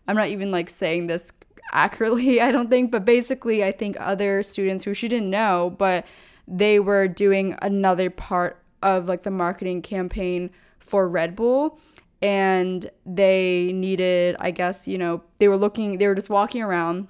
I'm 0.08 0.16
not 0.16 0.28
even 0.28 0.50
like 0.50 0.70
saying 0.70 1.08
this 1.08 1.30
accurately, 1.72 2.40
I 2.42 2.52
don't 2.52 2.70
think, 2.70 2.90
but 2.90 3.04
basically, 3.04 3.64
I 3.64 3.72
think 3.72 3.96
other 3.98 4.42
students 4.42 4.84
who 4.84 4.94
she 4.94 5.08
didn't 5.08 5.30
know, 5.30 5.74
but 5.78 6.06
they 6.46 6.78
were 6.80 7.08
doing 7.08 7.56
another 7.62 8.10
part 8.10 8.62
of 8.82 9.06
like 9.06 9.22
the 9.22 9.30
marketing 9.30 9.80
campaign 9.80 10.50
for 10.80 11.08
Red 11.08 11.36
Bull 11.36 11.78
and 12.22 12.88
they 13.04 13.72
needed, 13.74 14.36
I 14.38 14.52
guess, 14.52 14.86
you 14.86 14.96
know, 14.96 15.22
they 15.38 15.48
were 15.48 15.56
looking, 15.56 15.98
they 15.98 16.06
were 16.06 16.14
just 16.14 16.30
walking 16.30 16.62
around, 16.62 17.08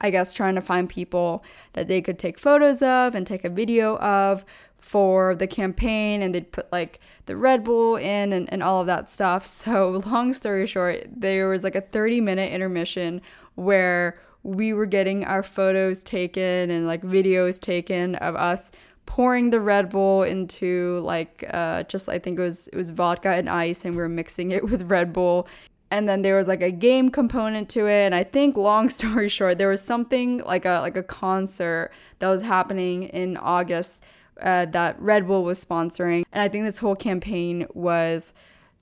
I 0.00 0.10
guess, 0.10 0.34
trying 0.34 0.54
to 0.56 0.60
find 0.60 0.88
people 0.88 1.42
that 1.72 1.88
they 1.88 2.02
could 2.02 2.18
take 2.18 2.38
photos 2.38 2.82
of 2.82 3.14
and 3.14 3.26
take 3.26 3.44
a 3.44 3.48
video 3.48 3.96
of 3.96 4.44
for 4.78 5.34
the 5.34 5.46
campaign 5.46 6.22
and 6.22 6.34
they'd 6.34 6.52
put 6.52 6.70
like 6.70 7.00
the 7.24 7.36
Red 7.36 7.64
Bull 7.64 7.96
in 7.96 8.32
and, 8.32 8.52
and 8.52 8.62
all 8.62 8.82
of 8.82 8.86
that 8.86 9.10
stuff. 9.10 9.46
So, 9.66 10.02
long 10.06 10.34
story 10.34 10.66
short, 10.66 11.06
there 11.08 11.48
was 11.48 11.64
like 11.64 11.74
a 11.74 11.80
30 11.80 12.20
minute 12.20 12.52
intermission 12.52 13.22
where 13.56 14.18
we 14.42 14.72
were 14.72 14.86
getting 14.86 15.24
our 15.24 15.42
photos 15.42 16.02
taken 16.04 16.70
and 16.70 16.86
like 16.86 17.02
videos 17.02 17.60
taken 17.60 18.14
of 18.16 18.36
us 18.36 18.70
pouring 19.06 19.50
the 19.50 19.60
Red 19.60 19.88
Bull 19.88 20.22
into 20.22 21.00
like 21.04 21.44
uh, 21.52 21.84
just 21.84 22.08
I 22.08 22.18
think 22.18 22.38
it 22.38 22.42
was 22.42 22.68
it 22.68 22.76
was 22.76 22.90
vodka 22.90 23.30
and 23.30 23.48
ice, 23.48 23.84
and 23.84 23.94
we 23.94 24.02
were 24.02 24.08
mixing 24.08 24.50
it 24.50 24.64
with 24.70 24.82
Red 24.90 25.12
Bull. 25.12 25.48
And 25.88 26.08
then 26.08 26.22
there 26.22 26.36
was 26.36 26.48
like 26.48 26.62
a 26.62 26.72
game 26.72 27.10
component 27.10 27.68
to 27.70 27.86
it, 27.86 28.04
and 28.06 28.14
I 28.14 28.24
think 28.24 28.56
long 28.70 28.88
story 28.88 29.28
short, 29.28 29.58
there 29.58 29.68
was 29.68 29.80
something 29.80 30.38
like 30.38 30.64
a 30.64 30.80
like 30.80 30.96
a 30.96 31.02
concert 31.02 31.90
that 32.18 32.28
was 32.28 32.42
happening 32.42 33.04
in 33.04 33.36
August 33.36 34.02
uh, 34.42 34.66
that 34.66 35.00
Red 35.00 35.26
Bull 35.26 35.44
was 35.44 35.64
sponsoring, 35.64 36.24
and 36.32 36.42
I 36.42 36.48
think 36.48 36.64
this 36.64 36.78
whole 36.78 36.96
campaign 36.96 37.66
was 37.72 38.34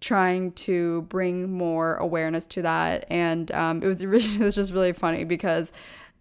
trying 0.05 0.53
to 0.53 1.03
bring 1.03 1.51
more 1.51 1.97
awareness 1.97 2.47
to 2.47 2.62
that, 2.62 3.07
and 3.09 3.51
um, 3.53 3.83
it 3.83 3.87
was 3.87 4.03
it 4.03 4.40
was 4.40 4.55
just 4.55 4.73
really 4.73 4.93
funny 4.93 5.25
because 5.25 5.73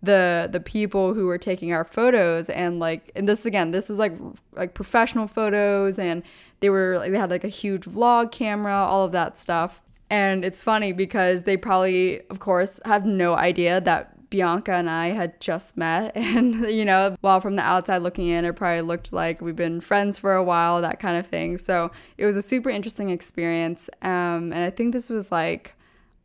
the 0.01 0.49
the 0.51 0.59
people 0.59 1.13
who 1.13 1.25
were 1.25 1.37
taking 1.37 1.71
our 1.71 1.85
photos 1.85 2.49
and 2.49 2.79
like 2.79 3.09
and 3.15 3.27
this 3.27 3.45
again 3.45 3.71
this 3.71 3.87
was 3.87 3.97
like 3.99 4.13
like 4.51 4.73
professional 4.73 5.27
photos 5.27 5.97
and 5.97 6.23
they 6.59 6.69
were 6.69 6.97
like 6.97 7.11
they 7.11 7.17
had 7.17 7.29
like 7.29 7.45
a 7.45 7.49
huge 7.49 7.85
vlog 7.85 8.31
camera 8.31 8.75
all 8.75 9.05
of 9.05 9.11
that 9.11 9.37
stuff. 9.37 9.81
And 10.09 10.45
it's 10.45 10.61
funny 10.61 10.91
because 10.91 11.43
they 11.43 11.57
probably 11.57 12.21
of 12.29 12.39
course 12.39 12.79
have 12.85 13.05
no 13.05 13.33
idea 13.33 13.81
that 13.81 14.12
Bianca 14.33 14.73
and 14.73 14.89
I 14.89 15.09
had 15.09 15.39
just 15.39 15.77
met 15.77 16.11
and 16.15 16.67
you 16.67 16.83
know 16.83 17.15
while 17.21 17.39
from 17.39 17.55
the 17.55 17.61
outside 17.61 17.99
looking 17.99 18.27
in 18.27 18.45
it 18.45 18.55
probably 18.55 18.81
looked 18.81 19.13
like 19.13 19.41
we've 19.41 19.55
been 19.55 19.79
friends 19.79 20.17
for 20.17 20.33
a 20.33 20.43
while 20.43 20.81
that 20.81 20.99
kind 20.99 21.17
of 21.17 21.27
thing 21.27 21.55
so 21.55 21.91
it 22.17 22.25
was 22.25 22.35
a 22.35 22.41
super 22.41 22.71
interesting 22.71 23.11
experience 23.11 23.91
um 24.01 24.51
and 24.51 24.63
I 24.63 24.71
think 24.71 24.91
this 24.91 25.11
was 25.11 25.31
like 25.31 25.75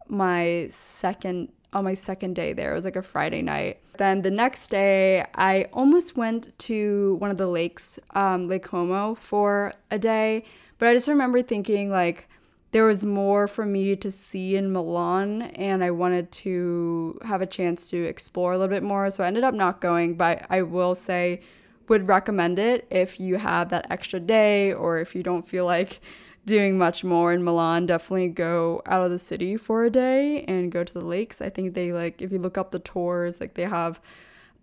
my 0.09 0.69
second 0.71 1.53
on 1.75 1.85
my 1.85 1.93
second 1.93 2.35
day 2.35 2.55
there. 2.55 2.73
It 2.73 2.75
was 2.75 2.87
like 2.87 2.97
a 2.97 3.03
Friday 3.03 3.43
night. 3.43 3.81
Then 3.99 4.23
the 4.23 4.31
next 4.31 4.69
day, 4.69 5.27
I 5.35 5.65
almost 5.73 6.17
went 6.17 6.59
to 6.61 7.17
one 7.19 7.31
of 7.31 7.37
the 7.37 7.47
lakes, 7.47 7.99
um, 8.15 8.49
Lake 8.49 8.63
Como, 8.63 9.17
for 9.17 9.75
a 9.91 9.99
day. 9.99 10.45
But 10.79 10.89
I 10.89 10.95
just 10.95 11.09
remember 11.09 11.43
thinking, 11.43 11.91
like, 11.91 12.27
there 12.71 12.85
was 12.85 13.03
more 13.03 13.49
for 13.49 13.65
me 13.65 13.97
to 13.97 14.11
see 14.11 14.57
in 14.57 14.73
Milan, 14.73 15.43
and 15.43 15.83
I 15.83 15.91
wanted 15.91 16.31
to 16.33 17.19
have 17.25 17.41
a 17.41 17.47
chance 17.47 17.89
to 17.91 18.05
explore 18.05 18.53
a 18.53 18.59
little 18.59 18.75
bit 18.75 18.83
more. 18.83 19.09
So 19.11 19.25
I 19.25 19.27
ended 19.27 19.45
up 19.45 19.55
not 19.55 19.81
going, 19.81 20.17
but 20.17 20.45
I 20.51 20.63
will 20.63 20.95
say, 20.95 21.41
would 21.89 22.07
recommend 22.07 22.59
it 22.59 22.87
if 22.91 23.19
you 23.19 23.37
have 23.37 23.71
that 23.71 23.91
extra 23.91 24.21
day 24.21 24.73
or 24.73 24.99
if 24.99 25.15
you 25.15 25.23
don't 25.23 25.49
feel 25.49 25.65
like 25.65 26.01
doing 26.45 26.77
much 26.77 27.05
more 27.05 27.33
in 27.33 27.43
Milan, 27.43 27.87
definitely 27.87 28.29
go 28.29 28.83
out 28.87 29.05
of 29.05 29.11
the 29.11 29.19
city 29.19 29.57
for 29.57 29.85
a 29.85 29.91
day 29.91 30.45
and 30.45 30.73
go 30.73 30.85
to 30.85 30.93
the 30.93 31.05
lakes. 31.05 31.41
I 31.41 31.51
think 31.51 31.75
they 31.75 31.93
like 31.93 32.21
if 32.21 32.33
you 32.33 32.39
look 32.39 32.59
up 32.59 32.71
the 32.71 32.79
tours, 32.79 33.41
like 33.41 33.55
they 33.55 33.65
have 33.65 34.01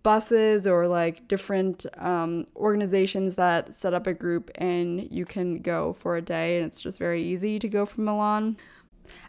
buses 0.06 0.68
or 0.68 0.86
like 0.86 1.26
different 1.26 1.84
um, 1.98 2.46
organizations 2.54 3.34
that 3.34 3.74
set 3.74 3.92
up 3.92 4.06
a 4.06 4.14
group 4.14 4.52
and 4.54 5.10
you 5.10 5.24
can 5.24 5.58
go 5.58 5.94
for 5.94 6.14
a 6.14 6.22
day 6.22 6.58
and 6.58 6.64
it's 6.64 6.80
just 6.80 7.00
very 7.00 7.20
easy 7.20 7.58
to 7.58 7.68
go 7.68 7.84
from 7.84 8.04
Milan. 8.04 8.56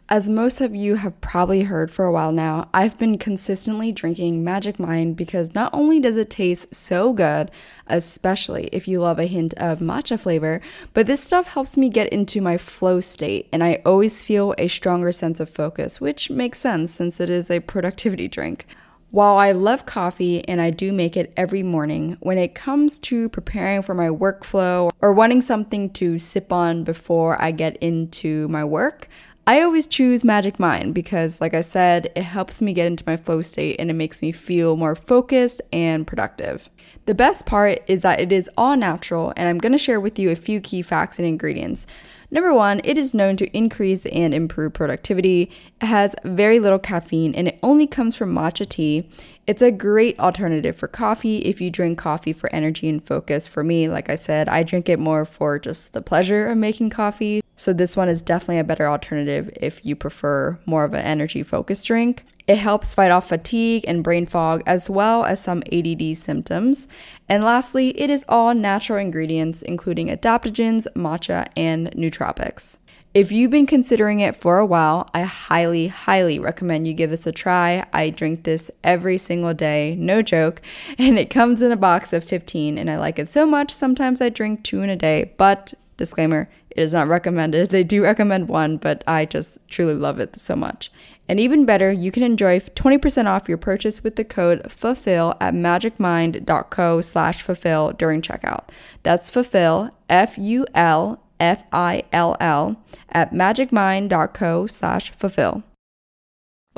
As 0.08 0.30
most 0.30 0.60
of 0.60 0.76
you 0.76 0.94
have 0.94 1.20
probably 1.20 1.62
heard 1.62 1.90
for 1.90 2.04
a 2.04 2.12
while 2.12 2.30
now, 2.30 2.68
I've 2.72 2.96
been 2.96 3.18
consistently 3.18 3.90
drinking 3.90 4.44
Magic 4.44 4.78
Mind 4.78 5.16
because 5.16 5.52
not 5.52 5.74
only 5.74 5.98
does 5.98 6.16
it 6.16 6.30
taste 6.30 6.72
so 6.72 7.12
good, 7.12 7.50
especially 7.88 8.68
if 8.70 8.86
you 8.86 9.00
love 9.00 9.18
a 9.18 9.26
hint 9.26 9.54
of 9.54 9.80
matcha 9.80 10.18
flavor, 10.18 10.60
but 10.94 11.08
this 11.08 11.24
stuff 11.24 11.54
helps 11.54 11.76
me 11.76 11.88
get 11.88 12.12
into 12.12 12.40
my 12.40 12.56
flow 12.56 13.00
state 13.00 13.48
and 13.52 13.64
I 13.64 13.82
always 13.84 14.22
feel 14.22 14.54
a 14.58 14.68
stronger 14.68 15.10
sense 15.10 15.40
of 15.40 15.50
focus, 15.50 16.00
which 16.00 16.30
makes 16.30 16.60
sense 16.60 16.92
since 16.92 17.18
it 17.18 17.28
is 17.28 17.50
a 17.50 17.58
productivity 17.58 18.28
drink. 18.28 18.64
While 19.10 19.38
I 19.38 19.52
love 19.52 19.86
coffee 19.86 20.46
and 20.46 20.60
I 20.60 20.68
do 20.68 20.92
make 20.92 21.16
it 21.16 21.32
every 21.34 21.62
morning, 21.62 22.18
when 22.20 22.36
it 22.36 22.54
comes 22.54 22.98
to 23.00 23.30
preparing 23.30 23.80
for 23.80 23.94
my 23.94 24.08
workflow 24.08 24.90
or 25.00 25.14
wanting 25.14 25.40
something 25.40 25.88
to 25.94 26.18
sip 26.18 26.52
on 26.52 26.84
before 26.84 27.40
I 27.40 27.52
get 27.52 27.78
into 27.78 28.48
my 28.48 28.64
work, 28.64 29.08
I 29.48 29.62
always 29.62 29.86
choose 29.86 30.24
Magic 30.24 30.60
Mind 30.60 30.94
because, 30.94 31.40
like 31.40 31.54
I 31.54 31.62
said, 31.62 32.12
it 32.14 32.24
helps 32.24 32.60
me 32.60 32.74
get 32.74 32.86
into 32.86 33.02
my 33.06 33.16
flow 33.16 33.40
state 33.40 33.76
and 33.78 33.88
it 33.88 33.94
makes 33.94 34.20
me 34.20 34.30
feel 34.30 34.76
more 34.76 34.94
focused 34.94 35.62
and 35.72 36.06
productive. 36.06 36.68
The 37.06 37.14
best 37.14 37.46
part 37.46 37.78
is 37.86 38.02
that 38.02 38.20
it 38.20 38.30
is 38.30 38.50
all 38.58 38.76
natural, 38.76 39.32
and 39.38 39.48
I'm 39.48 39.56
going 39.56 39.72
to 39.72 39.78
share 39.78 40.00
with 40.00 40.18
you 40.18 40.30
a 40.30 40.36
few 40.36 40.60
key 40.60 40.82
facts 40.82 41.18
and 41.18 41.26
ingredients. 41.26 41.86
Number 42.30 42.52
one, 42.52 42.82
it 42.84 42.98
is 42.98 43.14
known 43.14 43.38
to 43.38 43.56
increase 43.56 44.04
and 44.04 44.34
improve 44.34 44.74
productivity. 44.74 45.50
It 45.80 45.86
has 45.86 46.14
very 46.24 46.60
little 46.60 46.78
caffeine 46.78 47.34
and 47.34 47.48
it 47.48 47.58
only 47.62 47.86
comes 47.86 48.16
from 48.16 48.34
matcha 48.34 48.68
tea. 48.68 49.08
It's 49.46 49.62
a 49.62 49.72
great 49.72 50.20
alternative 50.20 50.76
for 50.76 50.88
coffee 50.88 51.38
if 51.38 51.58
you 51.58 51.70
drink 51.70 51.98
coffee 51.98 52.34
for 52.34 52.54
energy 52.54 52.86
and 52.86 53.02
focus. 53.02 53.46
For 53.46 53.64
me, 53.64 53.88
like 53.88 54.10
I 54.10 54.14
said, 54.14 54.46
I 54.50 54.62
drink 54.62 54.90
it 54.90 54.98
more 54.98 55.24
for 55.24 55.58
just 55.58 55.94
the 55.94 56.02
pleasure 56.02 56.48
of 56.48 56.58
making 56.58 56.90
coffee. 56.90 57.40
So 57.58 57.72
this 57.72 57.96
one 57.96 58.08
is 58.08 58.22
definitely 58.22 58.60
a 58.60 58.64
better 58.64 58.86
alternative 58.86 59.50
if 59.60 59.84
you 59.84 59.96
prefer 59.96 60.60
more 60.64 60.84
of 60.84 60.94
an 60.94 61.04
energy 61.04 61.42
focused 61.42 61.88
drink. 61.88 62.24
It 62.46 62.58
helps 62.58 62.94
fight 62.94 63.10
off 63.10 63.28
fatigue 63.28 63.84
and 63.88 64.04
brain 64.04 64.26
fog 64.26 64.62
as 64.64 64.88
well 64.88 65.24
as 65.24 65.42
some 65.42 65.64
ADD 65.72 66.16
symptoms. 66.16 66.86
And 67.28 67.42
lastly, 67.42 68.00
it 68.00 68.10
is 68.10 68.24
all 68.28 68.54
natural 68.54 69.00
ingredients 69.00 69.60
including 69.60 70.06
adaptogens, 70.06 70.86
matcha, 70.94 71.48
and 71.56 71.90
nootropics. 71.96 72.78
If 73.12 73.32
you've 73.32 73.50
been 73.50 73.66
considering 73.66 74.20
it 74.20 74.36
for 74.36 74.58
a 74.58 74.66
while, 74.66 75.10
I 75.12 75.22
highly, 75.22 75.88
highly 75.88 76.38
recommend 76.38 76.86
you 76.86 76.94
give 76.94 77.10
this 77.10 77.26
a 77.26 77.32
try. 77.32 77.84
I 77.92 78.10
drink 78.10 78.44
this 78.44 78.70
every 78.84 79.18
single 79.18 79.52
day, 79.52 79.96
no 79.98 80.22
joke, 80.22 80.62
and 80.98 81.18
it 81.18 81.28
comes 81.28 81.60
in 81.60 81.72
a 81.72 81.76
box 81.76 82.12
of 82.12 82.22
15, 82.22 82.78
and 82.78 82.88
I 82.88 82.96
like 82.96 83.18
it 83.18 83.28
so 83.28 83.46
much. 83.46 83.72
Sometimes 83.72 84.20
I 84.20 84.28
drink 84.28 84.62
two 84.62 84.82
in 84.82 84.90
a 84.90 84.96
day, 84.96 85.32
but 85.36 85.74
disclaimer, 85.98 86.48
it 86.70 86.80
is 86.80 86.94
not 86.94 87.08
recommended. 87.08 87.68
They 87.78 87.84
do 87.84 88.02
recommend 88.02 88.48
one, 88.48 88.78
but 88.78 89.04
I 89.06 89.26
just 89.26 89.68
truly 89.68 89.94
love 89.94 90.18
it 90.18 90.38
so 90.38 90.56
much. 90.56 90.90
And 91.28 91.38
even 91.38 91.66
better, 91.66 91.92
you 91.92 92.10
can 92.10 92.22
enjoy 92.22 92.58
20% 92.60 93.26
off 93.26 93.48
your 93.48 93.58
purchase 93.58 94.02
with 94.02 94.16
the 94.16 94.24
code 94.24 94.62
FULFILL 94.72 95.36
at 95.38 95.52
magicmind.co 95.52 97.02
slash 97.02 97.42
fulfill 97.42 97.92
during 97.92 98.22
checkout. 98.22 98.64
That's 99.02 99.30
fulfill, 99.30 99.90
F-U-L, 100.08 101.22
F-I-L-L, 101.38 102.82
at 103.10 103.32
magicmind.co 103.32 104.66
slash 104.66 105.10
fulfill 105.10 105.64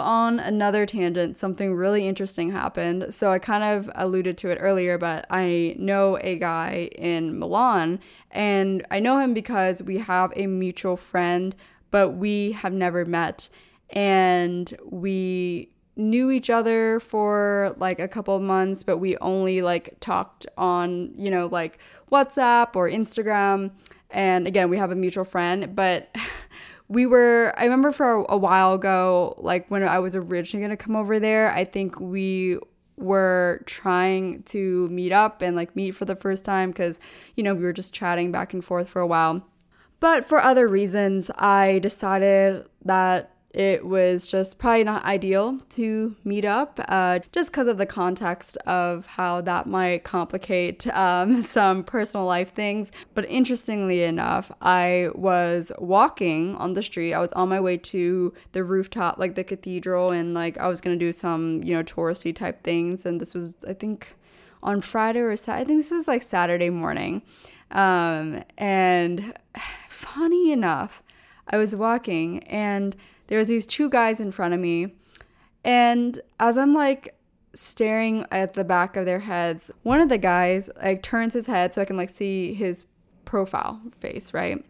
on 0.00 0.40
another 0.40 0.86
tangent, 0.86 1.36
something 1.36 1.74
really 1.74 2.06
interesting 2.06 2.50
happened. 2.50 3.14
So 3.14 3.30
I 3.32 3.38
kind 3.38 3.62
of 3.62 3.90
alluded 3.94 4.36
to 4.38 4.50
it 4.50 4.58
earlier, 4.60 4.98
but 4.98 5.26
I 5.30 5.76
know 5.78 6.18
a 6.20 6.38
guy 6.38 6.90
in 6.96 7.38
Milan, 7.38 8.00
and 8.30 8.86
I 8.90 9.00
know 9.00 9.18
him 9.18 9.34
because 9.34 9.82
we 9.82 9.98
have 9.98 10.32
a 10.36 10.46
mutual 10.46 10.96
friend, 10.96 11.54
but 11.90 12.10
we 12.10 12.52
have 12.52 12.72
never 12.72 13.04
met. 13.04 13.48
And 13.90 14.72
we 14.84 15.70
knew 15.96 16.30
each 16.30 16.50
other 16.50 17.00
for 17.00 17.74
like 17.78 18.00
a 18.00 18.08
couple 18.08 18.34
of 18.34 18.42
months, 18.42 18.82
but 18.82 18.98
we 18.98 19.16
only 19.18 19.62
like 19.62 19.96
talked 20.00 20.46
on, 20.56 21.12
you 21.16 21.30
know, 21.30 21.46
like 21.46 21.78
WhatsApp 22.10 22.74
or 22.74 22.88
Instagram. 22.88 23.70
And 24.10 24.46
again, 24.46 24.70
we 24.70 24.78
have 24.78 24.90
a 24.90 24.96
mutual 24.96 25.24
friend, 25.24 25.74
but 25.74 26.14
we 26.90 27.06
were 27.06 27.54
i 27.56 27.64
remember 27.64 27.92
for 27.92 28.24
a, 28.28 28.36
while 28.36 28.74
ago 28.74 29.34
like 29.38 29.70
when 29.70 29.82
i 29.82 29.98
was 29.98 30.14
originally 30.14 30.60
going 30.60 30.76
to 30.76 30.82
come 30.82 30.96
over 30.96 31.18
there 31.18 31.50
i 31.52 31.64
think 31.64 31.98
we 31.98 32.58
were 33.00 33.62
trying 33.64 34.42
to 34.42 34.86
meet 34.88 35.12
up 35.12 35.40
and 35.40 35.56
like 35.56 35.74
meet 35.74 35.92
for 35.92 36.04
the 36.04 36.14
first 36.14 36.44
time 36.44 36.70
because 36.70 37.00
you 37.34 37.42
know 37.42 37.54
we 37.54 37.62
were 37.62 37.72
just 37.72 37.94
chatting 37.94 38.30
back 38.30 38.52
and 38.52 38.62
forth 38.62 38.88
for 38.88 39.00
a 39.00 39.06
while. 39.06 39.46
But 40.00 40.24
for 40.24 40.38
other 40.40 40.68
reasons 40.68 41.30
i 41.36 41.78
decided 41.78 42.66
that 42.84 43.34
it 43.52 43.84
was 43.84 44.28
just 44.28 44.58
probably 44.58 44.84
not 44.84 45.04
ideal 45.04 45.58
to 45.70 46.14
meet 46.22 46.44
up 46.44 46.78
uh, 46.86 47.18
just 47.32 47.50
because 47.50 47.66
of 47.66 47.78
the 47.78 47.86
context 47.86 48.56
of 48.58 49.06
how 49.06 49.40
that 49.40 49.66
might 49.66 50.04
complicate 50.04 50.86
um, 50.94 51.42
some 51.42 51.82
personal 51.82 52.26
life 52.26 52.54
things. 52.54 52.92
But 53.14 53.28
interestingly 53.28 54.04
enough, 54.04 54.52
I 54.60 55.08
was 55.14 55.72
walking 55.78 56.54
on 56.56 56.74
the 56.74 56.82
street. 56.82 57.12
I 57.12 57.18
was 57.18 57.32
on 57.32 57.48
my 57.48 57.60
way 57.60 57.76
to 57.76 58.32
the 58.52 58.62
rooftop, 58.62 59.18
like 59.18 59.34
the 59.34 59.44
cathedral, 59.44 60.10
and 60.10 60.32
like 60.32 60.56
I 60.58 60.68
was 60.68 60.80
gonna 60.80 60.96
do 60.96 61.10
some, 61.10 61.62
you 61.64 61.74
know, 61.74 61.82
touristy 61.82 62.34
type 62.34 62.62
things. 62.62 63.04
And 63.04 63.20
this 63.20 63.34
was, 63.34 63.56
I 63.66 63.72
think, 63.72 64.14
on 64.62 64.80
Friday 64.80 65.20
or 65.20 65.36
Saturday. 65.36 65.62
I 65.62 65.64
think 65.66 65.80
this 65.80 65.90
was 65.90 66.06
like 66.06 66.22
Saturday 66.22 66.70
morning. 66.70 67.22
Um, 67.72 68.44
and 68.58 69.34
funny 69.88 70.52
enough, 70.52 71.02
I 71.48 71.56
was 71.56 71.74
walking 71.74 72.44
and 72.44 72.94
there 73.30 73.38
was 73.38 73.48
these 73.48 73.64
two 73.64 73.88
guys 73.88 74.20
in 74.20 74.30
front 74.30 74.52
of 74.52 74.60
me 74.60 74.92
and 75.64 76.20
as 76.38 76.58
i'm 76.58 76.74
like 76.74 77.16
staring 77.54 78.26
at 78.30 78.52
the 78.52 78.64
back 78.64 78.96
of 78.96 79.06
their 79.06 79.20
heads 79.20 79.70
one 79.82 80.00
of 80.00 80.08
the 80.08 80.18
guys 80.18 80.68
like 80.82 81.02
turns 81.02 81.32
his 81.32 81.46
head 81.46 81.72
so 81.72 81.80
i 81.80 81.84
can 81.84 81.96
like 81.96 82.10
see 82.10 82.52
his 82.52 82.86
profile 83.24 83.80
face 83.98 84.34
right? 84.34 84.64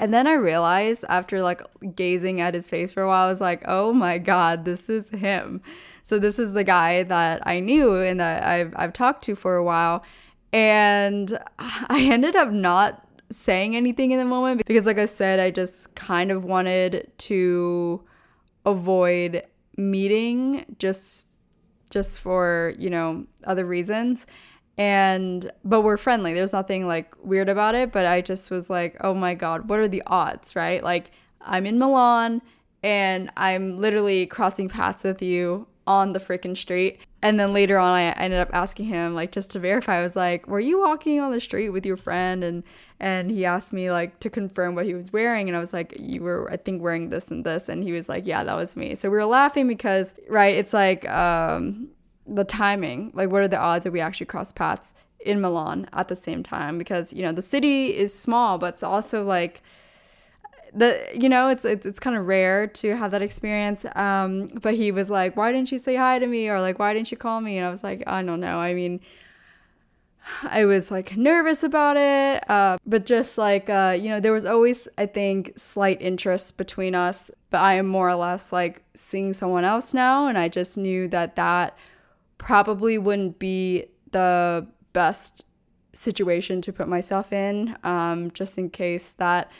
And 0.00 0.14
then 0.14 0.26
i 0.26 0.34
realized 0.34 1.04
after 1.08 1.42
like 1.42 1.60
gazing 1.94 2.40
at 2.40 2.54
his 2.54 2.68
face 2.68 2.92
for 2.92 3.02
a 3.02 3.08
while 3.08 3.26
i 3.26 3.30
was 3.30 3.40
like 3.40 3.62
oh 3.66 3.92
my 3.92 4.18
god 4.18 4.64
this 4.64 4.88
is 4.88 5.08
him. 5.10 5.60
So 6.02 6.18
this 6.18 6.38
is 6.38 6.52
the 6.52 6.64
guy 6.64 7.02
that 7.04 7.46
i 7.46 7.60
knew 7.60 7.96
and 7.96 8.20
that 8.20 8.42
i've, 8.42 8.72
I've 8.76 8.92
talked 8.92 9.24
to 9.24 9.34
for 9.34 9.56
a 9.56 9.64
while. 9.64 10.02
And 10.52 11.38
i 11.58 12.00
ended 12.00 12.36
up 12.36 12.50
not 12.50 13.07
saying 13.30 13.76
anything 13.76 14.10
in 14.10 14.18
the 14.18 14.24
moment 14.24 14.62
because 14.66 14.86
like 14.86 14.98
I 14.98 15.04
said 15.06 15.38
I 15.38 15.50
just 15.50 15.94
kind 15.94 16.30
of 16.30 16.44
wanted 16.44 17.12
to 17.18 18.02
avoid 18.64 19.42
meeting 19.76 20.64
just 20.78 21.26
just 21.90 22.20
for, 22.20 22.74
you 22.78 22.90
know, 22.90 23.26
other 23.44 23.64
reasons. 23.64 24.26
And 24.76 25.50
but 25.64 25.80
we're 25.80 25.96
friendly. 25.96 26.34
There's 26.34 26.52
nothing 26.52 26.86
like 26.86 27.14
weird 27.22 27.48
about 27.48 27.74
it, 27.74 27.90
but 27.90 28.06
I 28.06 28.20
just 28.20 28.50
was 28.50 28.70
like, 28.70 28.96
"Oh 29.00 29.14
my 29.14 29.34
god, 29.34 29.68
what 29.68 29.80
are 29.80 29.88
the 29.88 30.02
odds?" 30.06 30.54
right? 30.54 30.82
Like 30.84 31.10
I'm 31.40 31.66
in 31.66 31.78
Milan 31.78 32.42
and 32.82 33.30
I'm 33.36 33.76
literally 33.76 34.26
crossing 34.26 34.68
paths 34.68 35.02
with 35.04 35.20
you 35.20 35.66
on 35.88 36.12
the 36.12 36.20
freaking 36.20 36.54
street. 36.54 37.00
And 37.22 37.40
then 37.40 37.54
later 37.54 37.78
on, 37.78 37.94
I 37.94 38.10
ended 38.10 38.38
up 38.38 38.50
asking 38.52 38.84
him, 38.84 39.14
like, 39.14 39.32
just 39.32 39.50
to 39.52 39.58
verify. 39.58 39.96
I 39.96 40.02
was 40.02 40.14
like, 40.14 40.46
"Were 40.46 40.60
you 40.60 40.78
walking 40.78 41.18
on 41.18 41.32
the 41.32 41.40
street 41.40 41.70
with 41.70 41.86
your 41.86 41.96
friend?" 41.96 42.44
And 42.44 42.62
and 43.00 43.30
he 43.30 43.44
asked 43.44 43.72
me 43.72 43.90
like 43.90 44.20
to 44.20 44.30
confirm 44.30 44.74
what 44.74 44.84
he 44.84 44.94
was 44.94 45.12
wearing, 45.12 45.48
and 45.48 45.56
I 45.56 45.60
was 45.60 45.72
like, 45.72 45.96
"You 45.98 46.22
were, 46.22 46.48
I 46.52 46.58
think, 46.58 46.82
wearing 46.82 47.08
this 47.08 47.28
and 47.28 47.44
this." 47.44 47.68
And 47.68 47.82
he 47.82 47.92
was 47.92 48.08
like, 48.08 48.26
"Yeah, 48.26 48.44
that 48.44 48.54
was 48.54 48.76
me." 48.76 48.94
So 48.94 49.08
we 49.08 49.16
were 49.16 49.24
laughing 49.24 49.66
because, 49.66 50.14
right? 50.28 50.54
It's 50.54 50.74
like 50.74 51.08
um, 51.08 51.88
the 52.26 52.44
timing. 52.44 53.10
Like, 53.14 53.30
what 53.30 53.42
are 53.42 53.48
the 53.48 53.58
odds 53.58 53.84
that 53.84 53.92
we 53.92 54.00
actually 54.00 54.26
cross 54.26 54.52
paths 54.52 54.94
in 55.18 55.40
Milan 55.40 55.88
at 55.94 56.08
the 56.08 56.16
same 56.16 56.42
time? 56.42 56.76
Because 56.78 57.12
you 57.14 57.22
know 57.22 57.32
the 57.32 57.42
city 57.42 57.96
is 57.96 58.16
small, 58.16 58.58
but 58.58 58.74
it's 58.74 58.82
also 58.82 59.24
like 59.24 59.62
the 60.74 61.00
you 61.14 61.28
know 61.28 61.48
it's 61.48 61.64
it's, 61.64 61.86
it's 61.86 62.00
kind 62.00 62.16
of 62.16 62.26
rare 62.26 62.66
to 62.66 62.96
have 62.96 63.10
that 63.10 63.22
experience 63.22 63.84
um 63.94 64.46
but 64.62 64.74
he 64.74 64.92
was 64.92 65.10
like 65.10 65.36
why 65.36 65.52
didn't 65.52 65.72
you 65.72 65.78
say 65.78 65.96
hi 65.96 66.18
to 66.18 66.26
me? 66.26 66.48
or 66.48 66.60
like 66.60 66.78
why 66.78 66.92
didn't 66.92 67.10
you 67.10 67.16
call 67.16 67.40
me? 67.40 67.58
and 67.58 67.66
i 67.66 67.70
was 67.70 67.82
like 67.82 68.02
i 68.06 68.22
don't 68.22 68.40
know. 68.40 68.58
I 68.58 68.74
mean 68.74 69.00
i 70.42 70.64
was 70.64 70.90
like 70.90 71.16
nervous 71.16 71.62
about 71.62 71.96
it 71.96 72.48
uh, 72.50 72.76
but 72.84 73.06
just 73.06 73.38
like 73.38 73.70
uh, 73.70 73.96
you 73.98 74.10
know 74.10 74.20
there 74.20 74.32
was 74.32 74.44
always 74.44 74.86
i 74.98 75.06
think 75.06 75.52
slight 75.56 76.00
interest 76.02 76.56
between 76.56 76.94
us 76.94 77.30
but 77.50 77.58
i 77.58 77.74
am 77.74 77.86
more 77.86 78.08
or 78.08 78.14
less 78.14 78.52
like 78.52 78.82
seeing 78.94 79.32
someone 79.32 79.64
else 79.64 79.94
now 79.94 80.26
and 80.26 80.36
i 80.36 80.48
just 80.48 80.76
knew 80.76 81.08
that 81.08 81.36
that 81.36 81.76
probably 82.36 82.98
wouldn't 82.98 83.38
be 83.38 83.86
the 84.12 84.66
best 84.92 85.44
situation 85.92 86.60
to 86.62 86.72
put 86.72 86.88
myself 86.88 87.32
in 87.32 87.76
um, 87.82 88.30
just 88.32 88.58
in 88.58 88.70
case 88.70 89.14
that 89.18 89.50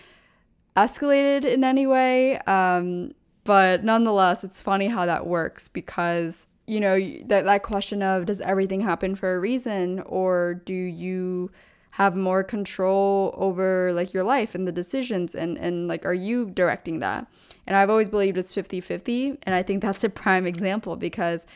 escalated 0.78 1.44
in 1.44 1.64
any 1.64 1.86
way. 1.86 2.38
Um, 2.40 3.12
but 3.44 3.82
nonetheless, 3.82 4.44
it's 4.44 4.62
funny 4.62 4.88
how 4.88 5.06
that 5.06 5.26
works 5.26 5.68
because 5.68 6.46
you 6.66 6.80
know 6.80 6.98
that 7.24 7.46
that 7.46 7.62
question 7.62 8.02
of 8.02 8.26
does 8.26 8.42
everything 8.42 8.80
happen 8.80 9.16
for 9.16 9.34
a 9.34 9.40
reason 9.40 10.00
or 10.00 10.60
do 10.66 10.74
you 10.74 11.50
have 11.92 12.14
more 12.14 12.44
control 12.44 13.34
over 13.38 13.90
like 13.94 14.12
your 14.12 14.22
life 14.22 14.54
and 14.54 14.68
the 14.68 14.72
decisions 14.72 15.34
and 15.34 15.56
and 15.56 15.88
like 15.88 16.04
are 16.04 16.12
you 16.14 16.50
directing 16.50 16.98
that 16.98 17.26
and 17.66 17.74
i've 17.74 17.88
always 17.88 18.08
believed 18.08 18.36
it's 18.36 18.54
50-50 18.54 19.38
and 19.44 19.54
i 19.54 19.62
think 19.62 19.80
that's 19.82 20.04
a 20.04 20.10
prime 20.10 20.46
example 20.46 20.94
because 20.96 21.46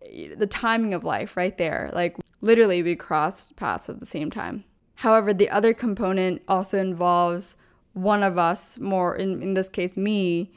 the 0.00 0.46
timing 0.46 0.94
of 0.94 1.04
life 1.04 1.36
right 1.36 1.58
there 1.58 1.90
like 1.92 2.16
literally 2.40 2.82
we 2.82 2.96
crossed 2.96 3.54
paths 3.56 3.90
at 3.90 4.00
the 4.00 4.06
same 4.06 4.30
time 4.30 4.64
however 4.94 5.34
the 5.34 5.50
other 5.50 5.74
component 5.74 6.40
also 6.48 6.78
involves 6.78 7.54
one 7.98 8.22
of 8.22 8.38
us, 8.38 8.78
more 8.78 9.16
in, 9.16 9.42
in 9.42 9.54
this 9.54 9.68
case, 9.68 9.96
me, 9.96 10.52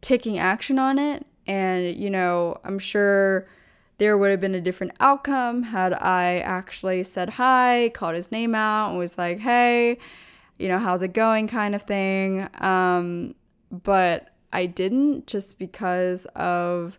taking 0.00 0.38
action 0.38 0.78
on 0.78 0.98
it. 0.98 1.26
And, 1.46 1.96
you 1.96 2.10
know, 2.10 2.58
I'm 2.64 2.78
sure 2.78 3.48
there 3.98 4.18
would 4.18 4.30
have 4.30 4.40
been 4.40 4.54
a 4.54 4.60
different 4.60 4.92
outcome 5.00 5.62
had 5.62 5.94
I 5.94 6.40
actually 6.40 7.02
said 7.04 7.30
hi, 7.30 7.90
called 7.94 8.14
his 8.14 8.30
name 8.30 8.54
out, 8.54 8.90
and 8.90 8.98
was 8.98 9.16
like, 9.16 9.38
hey, 9.38 9.98
you 10.58 10.68
know, 10.68 10.78
how's 10.78 11.02
it 11.02 11.14
going, 11.14 11.48
kind 11.48 11.74
of 11.74 11.82
thing. 11.82 12.48
Um, 12.60 13.34
but 13.70 14.34
I 14.52 14.66
didn't 14.66 15.26
just 15.26 15.58
because 15.58 16.26
of 16.34 16.98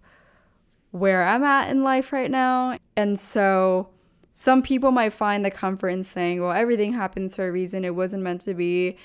where 0.91 1.27
I'm 1.27 1.43
at 1.43 1.69
in 1.69 1.83
life 1.83 2.11
right 2.11 2.31
now. 2.31 2.79
And 2.95 3.19
so 3.19 3.89
some 4.33 4.63
people 4.63 4.91
might 4.91 5.13
find 5.13 5.45
the 5.45 5.51
comfort 5.51 5.89
in 5.89 6.03
saying, 6.03 6.41
well, 6.41 6.51
everything 6.51 6.93
happens 6.93 7.35
for 7.35 7.47
a 7.47 7.51
reason, 7.51 7.85
it 7.85 7.95
wasn't 7.95 8.23
meant 8.23 8.41
to 8.41 8.55
be 8.55 8.97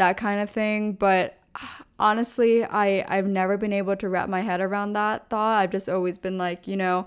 that 0.00 0.16
kind 0.16 0.40
of 0.40 0.50
thing. 0.50 0.94
But 0.94 1.38
uh, 1.54 1.66
honestly, 1.98 2.64
I, 2.64 3.04
I've 3.06 3.26
never 3.26 3.56
been 3.56 3.72
able 3.72 3.96
to 3.96 4.08
wrap 4.08 4.28
my 4.28 4.40
head 4.40 4.60
around 4.60 4.94
that 4.94 5.28
thought. 5.28 5.54
I've 5.54 5.70
just 5.70 5.88
always 5.88 6.18
been 6.18 6.38
like, 6.38 6.66
you 6.66 6.76
know, 6.76 7.06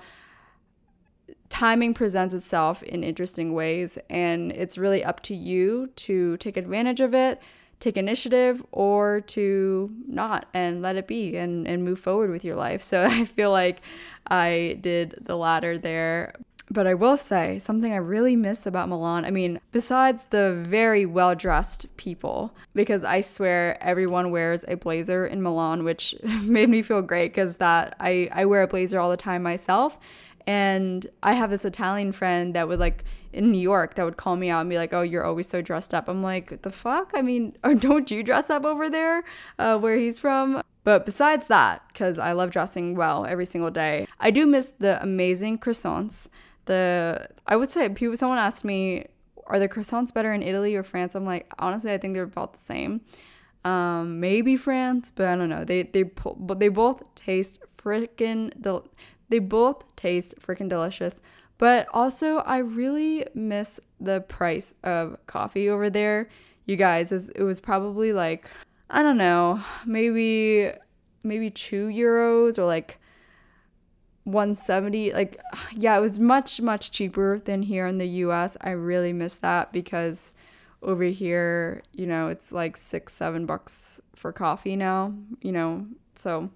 timing 1.50 1.94
presents 1.94 2.34
itself 2.34 2.82
in 2.84 3.04
interesting 3.04 3.54
ways, 3.54 3.98
and 4.10 4.52
it's 4.52 4.78
really 4.78 5.04
up 5.04 5.22
to 5.22 5.36
you 5.36 5.88
to 5.96 6.38
take 6.38 6.56
advantage 6.56 7.00
of 7.00 7.14
it, 7.14 7.42
take 7.80 7.98
initiative, 7.98 8.64
or 8.72 9.22
to 9.22 9.92
not 10.08 10.48
and 10.54 10.82
let 10.82 10.96
it 10.96 11.08
be 11.08 11.36
and, 11.36 11.68
and 11.68 11.84
move 11.84 12.00
forward 12.00 12.30
with 12.30 12.46
your 12.46 12.56
life. 12.56 12.82
So 12.84 13.04
I 13.10 13.26
feel 13.26 13.52
like 13.52 13.82
I 14.28 14.78
did 14.82 15.16
the 15.20 15.36
latter 15.36 15.78
there. 15.78 16.36
But 16.70 16.88
I 16.88 16.94
will 16.94 17.18
say 17.18 17.60
something 17.60 17.92
I 17.92 17.98
really 17.98 18.36
miss 18.36 18.66
about 18.66 18.90
Milan. 18.90 19.26
I 19.26 19.32
mean, 19.32 19.60
besides 19.72 20.26
the 20.30 20.64
very 20.68 21.06
well 21.06 21.36
dressed 21.36 21.86
people, 21.98 22.56
because 22.74 23.04
I 23.04 23.22
swear 23.22 23.78
everyone 23.84 24.32
wears 24.32 24.64
a 24.68 24.76
blazer 24.76 25.26
in 25.26 25.42
Milan, 25.42 25.84
which 25.84 26.16
made 26.42 26.70
me 26.70 26.82
feel 26.82 27.02
great 27.02 27.30
because 27.30 27.58
that 27.58 27.96
I, 28.00 28.30
I 28.32 28.46
wear 28.46 28.64
a 28.64 28.68
blazer 28.68 29.00
all 29.00 29.10
the 29.10 29.18
time 29.18 29.44
myself. 29.44 30.00
And 30.46 31.06
I 31.22 31.34
have 31.34 31.50
this 31.50 31.64
Italian 31.64 32.12
friend 32.12 32.54
that 32.56 32.68
would 32.68 32.80
like 32.80 33.04
in 33.32 33.52
New 33.52 33.60
York 33.60 33.96
that 33.96 34.04
would 34.04 34.18
call 34.18 34.36
me 34.36 34.50
out 34.50 34.62
and 34.62 34.70
be 34.70 34.78
like, 34.78 34.94
"Oh, 34.94 35.02
you're 35.02 35.24
always 35.24 35.48
so 35.48 35.62
dressed 35.62 35.94
up." 35.94 36.08
I'm 36.08 36.22
like, 36.22 36.62
"The 36.62 36.70
fuck? 36.70 37.12
I 37.14 37.22
mean, 37.22 37.56
or 37.64 37.74
don't 37.74 38.10
you 38.12 38.24
dress 38.24 38.50
up 38.50 38.66
over 38.66 38.90
there, 38.90 39.24
uh, 39.58 39.78
where 39.78 39.96
he's 39.96 40.20
from?" 40.20 40.62
But 40.84 41.06
besides 41.06 41.48
that, 41.48 41.82
because 41.88 42.20
I 42.20 42.34
love 42.34 42.52
dressing 42.52 42.96
well 42.96 43.26
every 43.26 43.46
single 43.46 43.72
day, 43.72 44.06
I 44.20 44.32
do 44.32 44.46
miss 44.46 44.70
the 44.70 45.02
amazing 45.02 45.60
croissants 45.60 46.30
the 46.66 47.28
I 47.48 47.56
would 47.56 47.72
say 47.72 47.90
people 47.90 48.16
someone 48.16 48.38
asked 48.38 48.64
me 48.64 49.08
are 49.48 49.60
the 49.60 49.68
croissants 49.68 50.14
better 50.14 50.34
in 50.34 50.42
Italy 50.42 50.76
or 50.76 50.84
France? 50.84 51.16
I'm 51.16 51.26
like 51.26 51.52
honestly 51.60 51.92
I 51.92 51.98
think 51.98 52.14
they're 52.14 52.24
about 52.24 52.54
the 52.54 52.60
same. 52.60 53.02
Um, 53.66 54.20
maybe 54.20 54.58
France, 54.58 55.12
but 55.16 55.28
I 55.28 55.36
don't 55.36 55.50
know. 55.50 55.64
They 55.64 55.84
they 55.84 56.04
but 56.04 56.60
they 56.60 56.70
both 56.70 57.04
taste 57.16 57.60
freaking 57.78 58.60
del- 58.62 58.88
they 59.30 59.40
both 59.40 59.96
taste 59.96 60.36
freaking 60.40 60.70
delicious. 60.70 61.22
But 61.58 61.88
also 61.94 62.38
I 62.38 62.58
really 62.58 63.26
miss 63.34 63.80
the 64.00 64.22
price 64.22 64.74
of 64.84 65.18
coffee 65.28 65.70
over 65.70 65.90
there. 65.90 66.30
You 66.66 66.76
guys, 66.76 67.12
it 67.12 67.44
was 67.44 67.60
probably 67.60 68.14
like 68.14 68.48
I 68.90 69.02
don't 69.02 69.18
know, 69.18 69.62
maybe 69.86 70.72
maybe 71.24 71.50
2 71.50 71.88
euros 71.88 72.58
or 72.58 72.66
like 72.66 73.00
170 74.26 75.14
like 75.14 75.40
yeah 75.72 75.98
it 75.98 76.02
was 76.02 76.20
much 76.20 76.62
much 76.62 76.92
cheaper 76.92 77.40
than 77.44 77.64
here 77.64 77.88
in 77.88 77.98
the 77.98 78.08
US 78.08 78.58
I 78.62 78.72
really 78.72 79.14
miss 79.14 79.36
that 79.38 79.72
because 79.72 80.34
over 80.82 81.04
here 81.04 81.84
you 81.94 82.06
know 82.06 82.28
it's 82.28 82.52
like 82.52 82.78
6 82.78 83.14
7 83.14 83.46
bucks 83.46 84.02
for 84.16 84.32
coffee 84.32 84.76
now 84.76 85.14
you 85.42 85.52
know? 85.52 85.88
So 86.16 86.50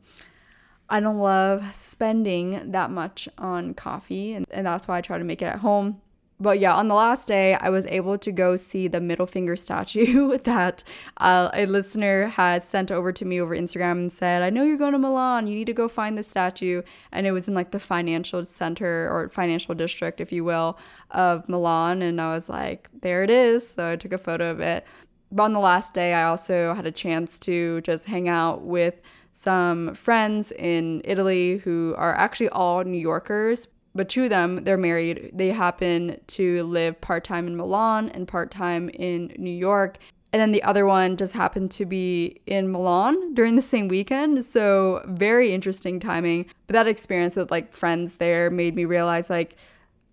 I 0.90 1.00
don't 1.00 1.18
love 1.18 1.76
spending 1.76 2.72
that 2.72 2.92
much 2.92 3.28
on 3.38 3.74
coffee 3.74 4.34
and, 4.34 4.46
and 4.52 4.66
that's 4.66 4.88
why 4.88 4.98
I 4.98 5.02
try 5.02 5.18
to 5.18 5.24
make 5.24 5.42
it 5.42 5.46
at 5.46 5.60
home 5.60 6.02
but 6.40 6.60
yeah, 6.60 6.76
on 6.76 6.88
the 6.88 6.94
last 6.94 7.28
day, 7.28 7.56
I 7.56 7.70
was 7.70 7.86
able 7.88 8.18
to 8.20 8.32
go 8.32 8.56
see 8.56 8.88
the 8.88 9.02
middle 9.02 9.26
finger 9.26 9.56
statue 9.56 10.38
that 10.44 10.84
uh, 11.18 11.50
a 11.54 11.66
listener 11.66 12.28
had 12.28 12.64
sent 12.64 12.92
over 12.92 13.12
to 13.12 13.26
me 13.26 13.42
over 13.42 13.56
Instagram 13.56 13.94
and 13.94 14.14
said, 14.14 14.44
I 14.44 14.52
know 14.52 14.64
you're 14.64 14.78
going 14.78 14.92
to 14.92 15.00
Milan. 15.00 15.48
You 15.48 15.56
need 15.56 15.66
to 15.66 15.74
go 15.74 15.88
find 15.88 16.16
the 16.16 16.22
statue. 16.22 16.84
And 17.12 17.26
it 17.26 17.32
was 17.32 17.48
in 17.48 17.56
like 17.56 17.72
the 17.72 17.80
financial 17.80 18.46
center 18.46 19.10
or 19.10 19.30
financial 19.30 19.74
district, 19.74 20.22
if 20.22 20.32
you 20.32 20.44
will, 20.44 20.78
of 21.10 21.50
Milan. 21.50 22.04
And 22.04 22.22
I 22.22 22.34
was 22.34 22.50
like, 22.50 22.88
there 23.02 23.24
it 23.24 23.32
is. 23.32 23.68
So 23.68 23.92
I 23.92 23.96
took 23.96 24.14
a 24.14 24.20
photo 24.20 24.52
of 24.52 24.60
it. 24.60 24.86
But 25.32 25.44
on 25.44 25.54
the 25.54 25.60
last 25.60 25.96
day, 25.96 26.14
I 26.14 26.26
also 26.26 26.76
had 26.76 26.86
a 26.86 26.92
chance 26.92 27.40
to 27.40 27.82
just 27.82 28.06
hang 28.06 28.30
out 28.30 28.62
with 28.62 29.02
some 29.32 29.94
friends 29.94 30.52
in 30.52 31.02
Italy 31.04 31.58
who 31.58 31.96
are 31.98 32.16
actually 32.16 32.50
all 32.50 32.84
New 32.84 32.98
Yorkers, 32.98 33.68
but 33.98 34.10
two 34.10 34.26
of 34.26 34.30
them, 34.30 34.64
they're 34.64 34.78
married. 34.78 35.32
They 35.34 35.50
happen 35.50 36.20
to 36.28 36.64
live 36.64 37.02
part 37.02 37.24
time 37.24 37.48
in 37.48 37.58
Milan 37.58 38.10
and 38.10 38.28
part 38.28 38.52
time 38.52 38.90
in 38.90 39.34
New 39.38 39.52
York. 39.52 39.98
And 40.32 40.42
then 40.42 40.52
the 40.52 40.64
other 40.64 40.86
one 40.86 41.18
just 41.18 41.34
happened 41.34 41.72
to 41.72 41.86
be 41.86 42.42
in 42.46 42.72
Milan 42.72 43.34
during 43.34 43.56
the 43.56 43.62
same 43.62 43.88
weekend. 43.88 44.44
So, 44.46 45.04
very 45.08 45.54
interesting 45.54 46.00
timing. 46.00 46.46
But 46.68 46.74
that 46.74 46.88
experience 46.88 47.36
with 47.36 47.50
like 47.50 47.74
friends 47.74 48.16
there 48.16 48.50
made 48.50 48.76
me 48.76 48.86
realize 48.86 49.30
like 49.30 49.56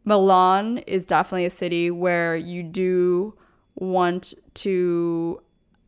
Milan 0.04 0.78
is 0.78 1.04
definitely 1.04 1.44
a 1.44 1.50
city 1.50 1.90
where 1.90 2.36
you 2.36 2.62
do 2.62 3.34
want 3.74 4.34
to 4.54 5.42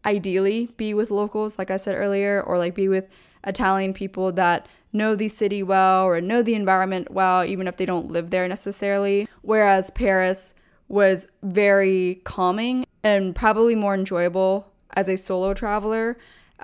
ideally 0.04 0.70
be 0.76 0.94
with 0.94 1.11
locals, 1.11 1.59
like 1.59 1.70
I 1.70 1.76
said 1.76 1.96
earlier, 1.96 2.42
or 2.42 2.59
like 2.59 2.74
be 2.74 2.88
with 2.88 3.09
Italian 3.44 3.92
people 3.92 4.32
that 4.32 4.66
know 4.96 5.14
the 5.14 5.28
city 5.28 5.62
well 5.62 6.04
or 6.04 6.20
know 6.20 6.42
the 6.42 6.54
environment 6.54 7.11
well, 7.11 7.44
even 7.44 7.68
if 7.68 7.76
they 7.76 7.87
don't 7.87 8.09
live 8.09 8.30
there 8.30 8.48
necessarily. 8.48 9.28
Whereas 9.42 9.90
Paris 9.90 10.54
was 10.88 11.26
very 11.42 12.20
calming 12.24 12.87
and 13.02 13.35
probably 13.35 13.74
more 13.74 13.94
enjoyable 13.94 14.72
as 14.94 15.09
a 15.09 15.16
solo 15.16 15.54
traveler. 15.54 16.16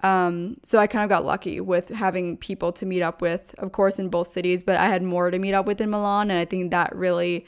Um, 0.03 0.57
so 0.63 0.79
I 0.79 0.87
kind 0.87 1.05
of 1.05 1.09
got 1.09 1.25
lucky 1.25 1.61
with 1.61 1.91
having 1.91 2.37
people 2.37 2.73
to 2.73 2.87
meet 2.87 3.03
up 3.03 3.21
with, 3.21 3.55
of 3.59 3.73
course, 3.73 3.99
in 3.99 4.09
both 4.09 4.29
cities, 4.29 4.63
but 4.63 4.77
I 4.77 4.87
had 4.87 5.03
more 5.03 5.31
to 5.31 5.39
meet 5.39 5.53
up 5.53 5.67
with 5.67 5.81
in 5.81 5.91
Milan, 5.91 6.31
and 6.31 6.39
I 6.39 6.45
think 6.45 6.71
that 6.71 6.95
really 6.97 7.47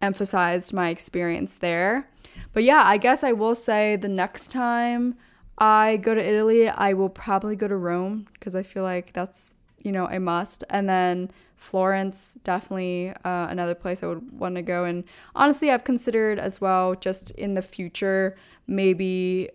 emphasized 0.00 0.72
my 0.72 0.88
experience 0.88 1.56
there. 1.56 2.08
But 2.52 2.64
yeah, 2.64 2.82
I 2.84 2.96
guess 2.96 3.22
I 3.22 3.32
will 3.32 3.54
say 3.54 3.96
the 3.96 4.08
next 4.08 4.50
time 4.50 5.16
I 5.58 5.98
go 5.98 6.14
to 6.14 6.26
Italy, 6.26 6.68
I 6.68 6.94
will 6.94 7.08
probably 7.08 7.56
go 7.56 7.68
to 7.68 7.76
Rome 7.76 8.26
because 8.32 8.54
I 8.54 8.62
feel 8.62 8.82
like 8.82 9.12
that's 9.12 9.54
you 9.86 9.92
know, 9.92 10.08
a 10.08 10.18
must. 10.18 10.64
And 10.68 10.88
then 10.88 11.30
Florence, 11.54 12.36
definitely 12.42 13.12
uh, 13.24 13.46
another 13.48 13.76
place 13.76 14.02
I 14.02 14.08
would 14.08 14.36
want 14.36 14.56
to 14.56 14.62
go. 14.62 14.84
And 14.84 15.04
honestly, 15.36 15.70
I've 15.70 15.84
considered 15.84 16.40
as 16.40 16.60
well, 16.60 16.96
just 16.96 17.30
in 17.30 17.54
the 17.54 17.62
future, 17.62 18.36
maybe 18.66 19.48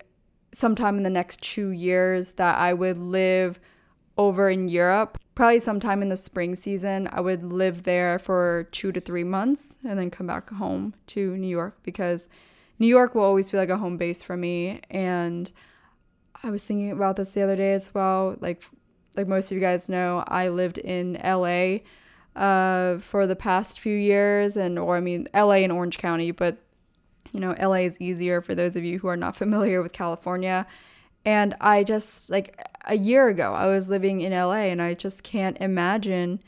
sometime 0.53 0.95
in 0.95 1.03
the 1.03 1.09
next 1.09 1.41
two 1.41 1.71
years, 1.71 2.31
that 2.33 2.57
I 2.57 2.73
would 2.73 2.97
live 2.97 3.59
over 4.17 4.49
in 4.49 4.69
Europe. 4.69 5.17
Probably 5.35 5.59
sometime 5.59 6.01
in 6.01 6.07
the 6.07 6.15
spring 6.15 6.55
season, 6.55 7.09
I 7.11 7.19
would 7.19 7.43
live 7.43 7.83
there 7.83 8.17
for 8.17 8.69
two 8.71 8.93
to 8.93 9.01
three 9.01 9.25
months 9.25 9.77
and 9.83 9.99
then 9.99 10.09
come 10.09 10.27
back 10.27 10.49
home 10.49 10.93
to 11.07 11.35
New 11.35 11.47
York 11.47 11.77
because 11.83 12.29
New 12.79 12.87
York 12.87 13.15
will 13.15 13.23
always 13.23 13.51
feel 13.51 13.59
like 13.59 13.69
a 13.69 13.77
home 13.77 13.97
base 13.97 14.23
for 14.23 14.37
me. 14.37 14.79
And 14.89 15.51
I 16.41 16.49
was 16.51 16.63
thinking 16.63 16.89
about 16.89 17.17
this 17.17 17.31
the 17.31 17.41
other 17.41 17.57
day 17.57 17.73
as 17.73 17.93
well. 17.93 18.37
Like, 18.39 18.63
like 19.15 19.27
most 19.27 19.51
of 19.51 19.55
you 19.55 19.61
guys 19.61 19.89
know, 19.89 20.23
I 20.27 20.49
lived 20.49 20.77
in 20.77 21.19
LA 21.23 21.79
uh, 22.35 22.99
for 22.99 23.27
the 23.27 23.35
past 23.35 23.79
few 23.79 23.95
years, 23.95 24.55
and 24.55 24.79
or 24.79 24.95
I 24.95 25.01
mean 25.01 25.27
LA 25.33 25.55
and 25.55 25.71
Orange 25.71 25.97
County, 25.97 26.31
but 26.31 26.57
you 27.31 27.39
know 27.39 27.55
LA 27.59 27.81
is 27.85 27.99
easier 27.99 28.41
for 28.41 28.55
those 28.55 28.75
of 28.75 28.83
you 28.83 28.99
who 28.99 29.07
are 29.07 29.17
not 29.17 29.35
familiar 29.43 29.81
with 29.81 29.93
California. 29.93 30.65
And 31.23 31.55
I 31.61 31.83
just 31.83 32.29
like 32.29 32.59
a 32.85 32.97
year 32.97 33.27
ago, 33.27 33.53
I 33.53 33.67
was 33.67 33.89
living 33.89 34.21
in 34.21 34.31
LA, 34.31 34.69
and 34.71 34.81
I 34.81 34.93
just 34.93 35.23
can't 35.23 35.57
imagine 35.59 36.41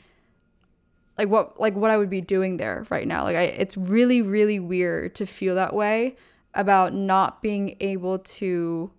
like 1.18 1.28
what 1.28 1.60
like 1.60 1.74
what 1.74 1.90
I 1.90 1.96
would 1.96 2.10
be 2.10 2.20
doing 2.20 2.56
there 2.56 2.86
right 2.90 3.06
now. 3.06 3.24
Like 3.24 3.36
I, 3.36 3.42
it's 3.42 3.76
really 3.76 4.22
really 4.22 4.58
weird 4.58 5.14
to 5.16 5.26
feel 5.26 5.54
that 5.56 5.74
way 5.74 6.16
about 6.54 6.94
not 6.94 7.42
being 7.42 7.76
able 7.80 8.20
to 8.20 8.90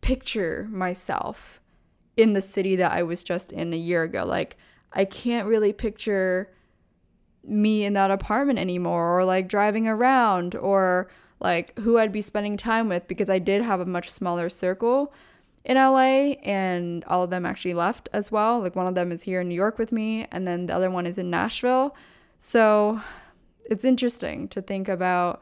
picture 0.00 0.68
myself 0.70 1.60
in 2.16 2.32
the 2.32 2.40
city 2.40 2.76
that 2.76 2.92
I 2.92 3.02
was 3.02 3.22
just 3.22 3.52
in 3.52 3.72
a 3.72 3.76
year 3.76 4.02
ago. 4.02 4.24
Like 4.24 4.56
I 4.92 5.04
can't 5.04 5.46
really 5.46 5.72
picture 5.72 6.50
me 7.44 7.84
in 7.84 7.92
that 7.92 8.10
apartment 8.10 8.58
anymore 8.58 9.18
or 9.18 9.24
like 9.24 9.48
driving 9.48 9.86
around 9.86 10.54
or 10.54 11.08
like 11.38 11.78
who 11.78 11.98
I'd 11.98 12.12
be 12.12 12.20
spending 12.20 12.56
time 12.56 12.88
with 12.88 13.06
because 13.06 13.30
I 13.30 13.38
did 13.38 13.62
have 13.62 13.80
a 13.80 13.86
much 13.86 14.10
smaller 14.10 14.48
circle 14.48 15.12
in 15.64 15.76
LA 15.76 16.34
and 16.42 17.04
all 17.04 17.22
of 17.22 17.30
them 17.30 17.44
actually 17.44 17.74
left 17.74 18.08
as 18.12 18.32
well. 18.32 18.60
Like 18.60 18.74
one 18.74 18.86
of 18.86 18.94
them 18.94 19.12
is 19.12 19.24
here 19.24 19.40
in 19.40 19.48
New 19.48 19.54
York 19.54 19.78
with 19.78 19.92
me 19.92 20.26
and 20.32 20.46
then 20.46 20.66
the 20.66 20.74
other 20.74 20.90
one 20.90 21.06
is 21.06 21.18
in 21.18 21.30
Nashville. 21.30 21.94
So 22.38 23.00
it's 23.64 23.84
interesting 23.84 24.48
to 24.48 24.62
think 24.62 24.88
about 24.88 25.40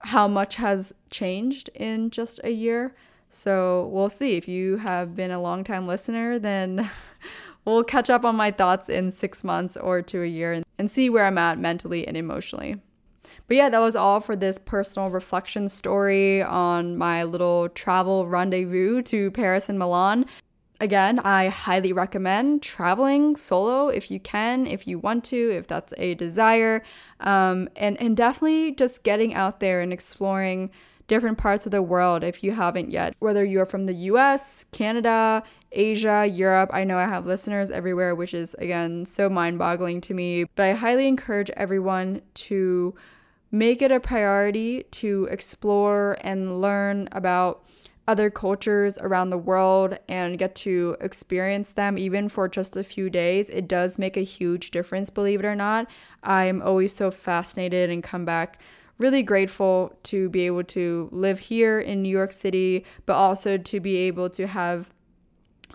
how 0.00 0.28
much 0.28 0.56
has 0.56 0.92
changed 1.10 1.68
in 1.74 2.10
just 2.10 2.40
a 2.44 2.50
year. 2.50 2.94
So 3.34 3.90
we'll 3.92 4.10
see. 4.10 4.36
If 4.36 4.46
you 4.46 4.76
have 4.76 5.16
been 5.16 5.32
a 5.32 5.40
long 5.40 5.64
time 5.64 5.88
listener, 5.88 6.38
then 6.38 6.88
we'll 7.64 7.82
catch 7.82 8.08
up 8.08 8.24
on 8.24 8.36
my 8.36 8.52
thoughts 8.52 8.88
in 8.88 9.10
six 9.10 9.42
months 9.42 9.76
or 9.76 10.02
to 10.02 10.22
a 10.22 10.26
year 10.26 10.62
and 10.78 10.88
see 10.88 11.10
where 11.10 11.24
I'm 11.24 11.36
at 11.36 11.58
mentally 11.58 12.06
and 12.06 12.16
emotionally. 12.16 12.76
But 13.48 13.56
yeah, 13.56 13.68
that 13.70 13.80
was 13.80 13.96
all 13.96 14.20
for 14.20 14.36
this 14.36 14.58
personal 14.58 15.08
reflection 15.08 15.68
story 15.68 16.42
on 16.42 16.96
my 16.96 17.24
little 17.24 17.68
travel 17.70 18.28
rendezvous 18.28 19.02
to 19.02 19.32
Paris 19.32 19.68
and 19.68 19.80
Milan. 19.80 20.26
Again, 20.80 21.18
I 21.18 21.48
highly 21.48 21.92
recommend 21.92 22.62
traveling 22.62 23.34
solo 23.34 23.88
if 23.88 24.12
you 24.12 24.20
can, 24.20 24.66
if 24.66 24.86
you 24.86 25.00
want 25.00 25.24
to, 25.24 25.50
if 25.52 25.66
that's 25.66 25.92
a 25.98 26.14
desire, 26.14 26.82
um, 27.20 27.68
and 27.76 28.00
and 28.00 28.16
definitely 28.16 28.72
just 28.72 29.02
getting 29.02 29.34
out 29.34 29.60
there 29.60 29.80
and 29.80 29.92
exploring 29.92 30.70
different 31.06 31.38
parts 31.38 31.66
of 31.66 31.72
the 31.72 31.82
world 31.82 32.24
if 32.24 32.42
you 32.42 32.52
haven't 32.52 32.90
yet. 32.90 33.14
Whether 33.18 33.44
you're 33.44 33.66
from 33.66 33.86
the 33.86 33.94
US, 33.94 34.64
Canada, 34.72 35.42
Asia, 35.72 36.26
Europe, 36.26 36.70
I 36.72 36.84
know 36.84 36.98
I 36.98 37.06
have 37.06 37.26
listeners 37.26 37.70
everywhere, 37.70 38.14
which 38.14 38.34
is 38.34 38.54
again 38.54 39.04
so 39.04 39.28
mind 39.28 39.58
boggling 39.58 40.00
to 40.02 40.14
me. 40.14 40.44
But 40.54 40.66
I 40.66 40.72
highly 40.72 41.08
encourage 41.08 41.50
everyone 41.50 42.22
to 42.34 42.94
make 43.50 43.82
it 43.82 43.92
a 43.92 44.00
priority 44.00 44.84
to 44.90 45.28
explore 45.30 46.18
and 46.22 46.60
learn 46.60 47.08
about 47.12 47.64
other 48.06 48.28
cultures 48.28 48.98
around 48.98 49.30
the 49.30 49.38
world 49.38 49.96
and 50.08 50.38
get 50.38 50.54
to 50.54 50.96
experience 51.00 51.72
them 51.72 51.96
even 51.96 52.28
for 52.28 52.48
just 52.48 52.76
a 52.76 52.84
few 52.84 53.08
days. 53.08 53.48
It 53.50 53.66
does 53.66 53.98
make 53.98 54.16
a 54.16 54.22
huge 54.22 54.70
difference, 54.70 55.08
believe 55.08 55.40
it 55.40 55.46
or 55.46 55.54
not. 55.54 55.88
I'm 56.22 56.60
always 56.60 56.94
so 56.94 57.10
fascinated 57.10 57.90
and 57.90 58.02
come 58.02 58.24
back 58.24 58.58
really 58.98 59.22
grateful 59.22 59.96
to 60.04 60.28
be 60.28 60.46
able 60.46 60.64
to 60.64 61.08
live 61.12 61.38
here 61.38 61.80
in 61.80 62.02
New 62.02 62.08
York 62.08 62.32
City, 62.32 62.84
but 63.06 63.14
also 63.14 63.58
to 63.58 63.80
be 63.80 63.96
able 63.96 64.30
to 64.30 64.46
have 64.46 64.90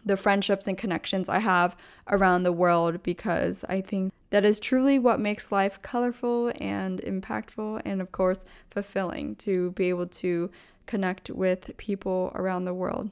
the 0.05 0.17
friendships 0.17 0.67
and 0.67 0.77
connections 0.77 1.27
I 1.27 1.39
have 1.39 1.75
around 2.10 2.43
the 2.43 2.53
world 2.53 3.03
because 3.03 3.65
I 3.67 3.82
think 3.82 4.13
that 4.29 4.45
is 4.45 4.60
truly 4.60 4.99
what 4.99 5.19
makes 5.19 5.51
life 5.51 5.82
colorful 5.82 6.51
and 6.60 6.99
impactful 7.01 7.82
and, 7.84 8.01
of 8.01 8.12
course, 8.12 8.45
fulfilling 8.69 9.36
to 9.38 9.71
be 9.71 9.89
able 9.89 10.08
to 10.08 10.49
connect 10.86 11.29
with 11.29 11.75
people 11.77 12.32
around 12.36 12.65
the 12.65 12.73
world. 12.73 13.10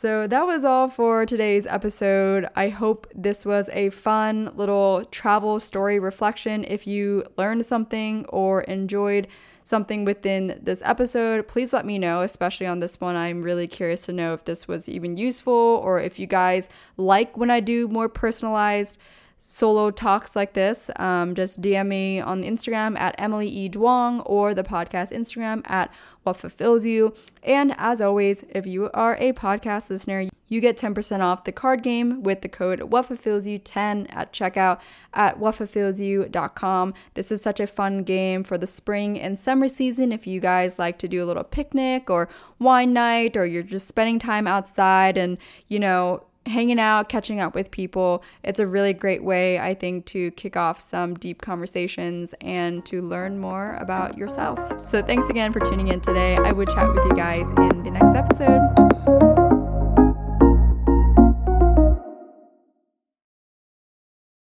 So 0.00 0.26
that 0.28 0.46
was 0.46 0.64
all 0.64 0.88
for 0.88 1.26
today's 1.26 1.66
episode. 1.66 2.48
I 2.56 2.70
hope 2.70 3.06
this 3.14 3.44
was 3.44 3.68
a 3.70 3.90
fun 3.90 4.50
little 4.56 5.04
travel 5.10 5.60
story 5.60 5.98
reflection. 5.98 6.64
If 6.64 6.86
you 6.86 7.26
learned 7.36 7.66
something 7.66 8.24
or 8.30 8.62
enjoyed 8.62 9.26
something 9.62 10.06
within 10.06 10.58
this 10.62 10.80
episode, 10.86 11.46
please 11.48 11.74
let 11.74 11.84
me 11.84 11.98
know, 11.98 12.22
especially 12.22 12.66
on 12.66 12.80
this 12.80 12.98
one. 12.98 13.14
I'm 13.14 13.42
really 13.42 13.66
curious 13.66 14.06
to 14.06 14.12
know 14.14 14.32
if 14.32 14.46
this 14.46 14.66
was 14.66 14.88
even 14.88 15.18
useful 15.18 15.52
or 15.52 16.00
if 16.00 16.18
you 16.18 16.26
guys 16.26 16.70
like 16.96 17.36
when 17.36 17.50
I 17.50 17.60
do 17.60 17.86
more 17.86 18.08
personalized 18.08 18.96
solo 19.40 19.90
talks 19.90 20.36
like 20.36 20.52
this, 20.52 20.90
um, 20.96 21.34
just 21.34 21.60
DM 21.60 21.88
me 21.88 22.20
on 22.20 22.42
Instagram 22.42 22.98
at 22.98 23.14
Emily 23.18 23.48
E. 23.48 23.68
Duong 23.68 24.22
or 24.26 24.54
the 24.54 24.62
podcast 24.62 25.12
Instagram 25.12 25.62
at 25.64 25.92
What 26.22 26.36
Fulfills 26.36 26.84
You. 26.84 27.14
And 27.42 27.74
as 27.78 28.00
always, 28.00 28.44
if 28.50 28.66
you 28.66 28.90
are 28.92 29.16
a 29.18 29.32
podcast 29.32 29.90
listener, 29.90 30.28
you 30.48 30.60
get 30.60 30.76
10% 30.76 31.20
off 31.20 31.44
the 31.44 31.52
card 31.52 31.82
game 31.82 32.22
with 32.22 32.42
the 32.42 32.48
code 32.48 32.82
What 32.82 33.06
Fulfills 33.06 33.46
You 33.46 33.58
10 33.58 34.08
at 34.08 34.32
checkout 34.32 34.80
at 35.14 35.38
whatfulfillsyou.com. 35.38 36.94
This 37.14 37.30
is 37.30 37.40
such 37.40 37.60
a 37.60 37.66
fun 37.66 38.02
game 38.02 38.42
for 38.42 38.58
the 38.58 38.66
spring 38.66 39.18
and 39.18 39.38
summer 39.38 39.68
season. 39.68 40.12
If 40.12 40.26
you 40.26 40.40
guys 40.40 40.78
like 40.78 40.98
to 40.98 41.08
do 41.08 41.22
a 41.22 41.26
little 41.26 41.44
picnic 41.44 42.10
or 42.10 42.28
wine 42.58 42.92
night, 42.92 43.36
or 43.36 43.46
you're 43.46 43.62
just 43.62 43.88
spending 43.88 44.18
time 44.18 44.46
outside 44.46 45.16
and, 45.16 45.38
you 45.68 45.78
know, 45.78 46.24
hanging 46.46 46.80
out, 46.80 47.08
catching 47.08 47.40
up 47.40 47.54
with 47.54 47.70
people. 47.70 48.22
It's 48.42 48.58
a 48.58 48.66
really 48.66 48.92
great 48.92 49.22
way, 49.22 49.58
I 49.58 49.74
think, 49.74 50.06
to 50.06 50.30
kick 50.32 50.56
off 50.56 50.80
some 50.80 51.14
deep 51.14 51.42
conversations 51.42 52.34
and 52.40 52.84
to 52.86 53.02
learn 53.02 53.38
more 53.38 53.76
about 53.80 54.16
yourself. 54.16 54.58
So, 54.88 55.02
thanks 55.02 55.28
again 55.28 55.52
for 55.52 55.60
tuning 55.60 55.88
in 55.88 56.00
today. 56.00 56.36
I 56.36 56.52
would 56.52 56.68
chat 56.68 56.92
with 56.92 57.04
you 57.04 57.14
guys 57.14 57.50
in 57.50 57.82
the 57.82 57.90
next 57.90 58.14
episode. 58.14 59.29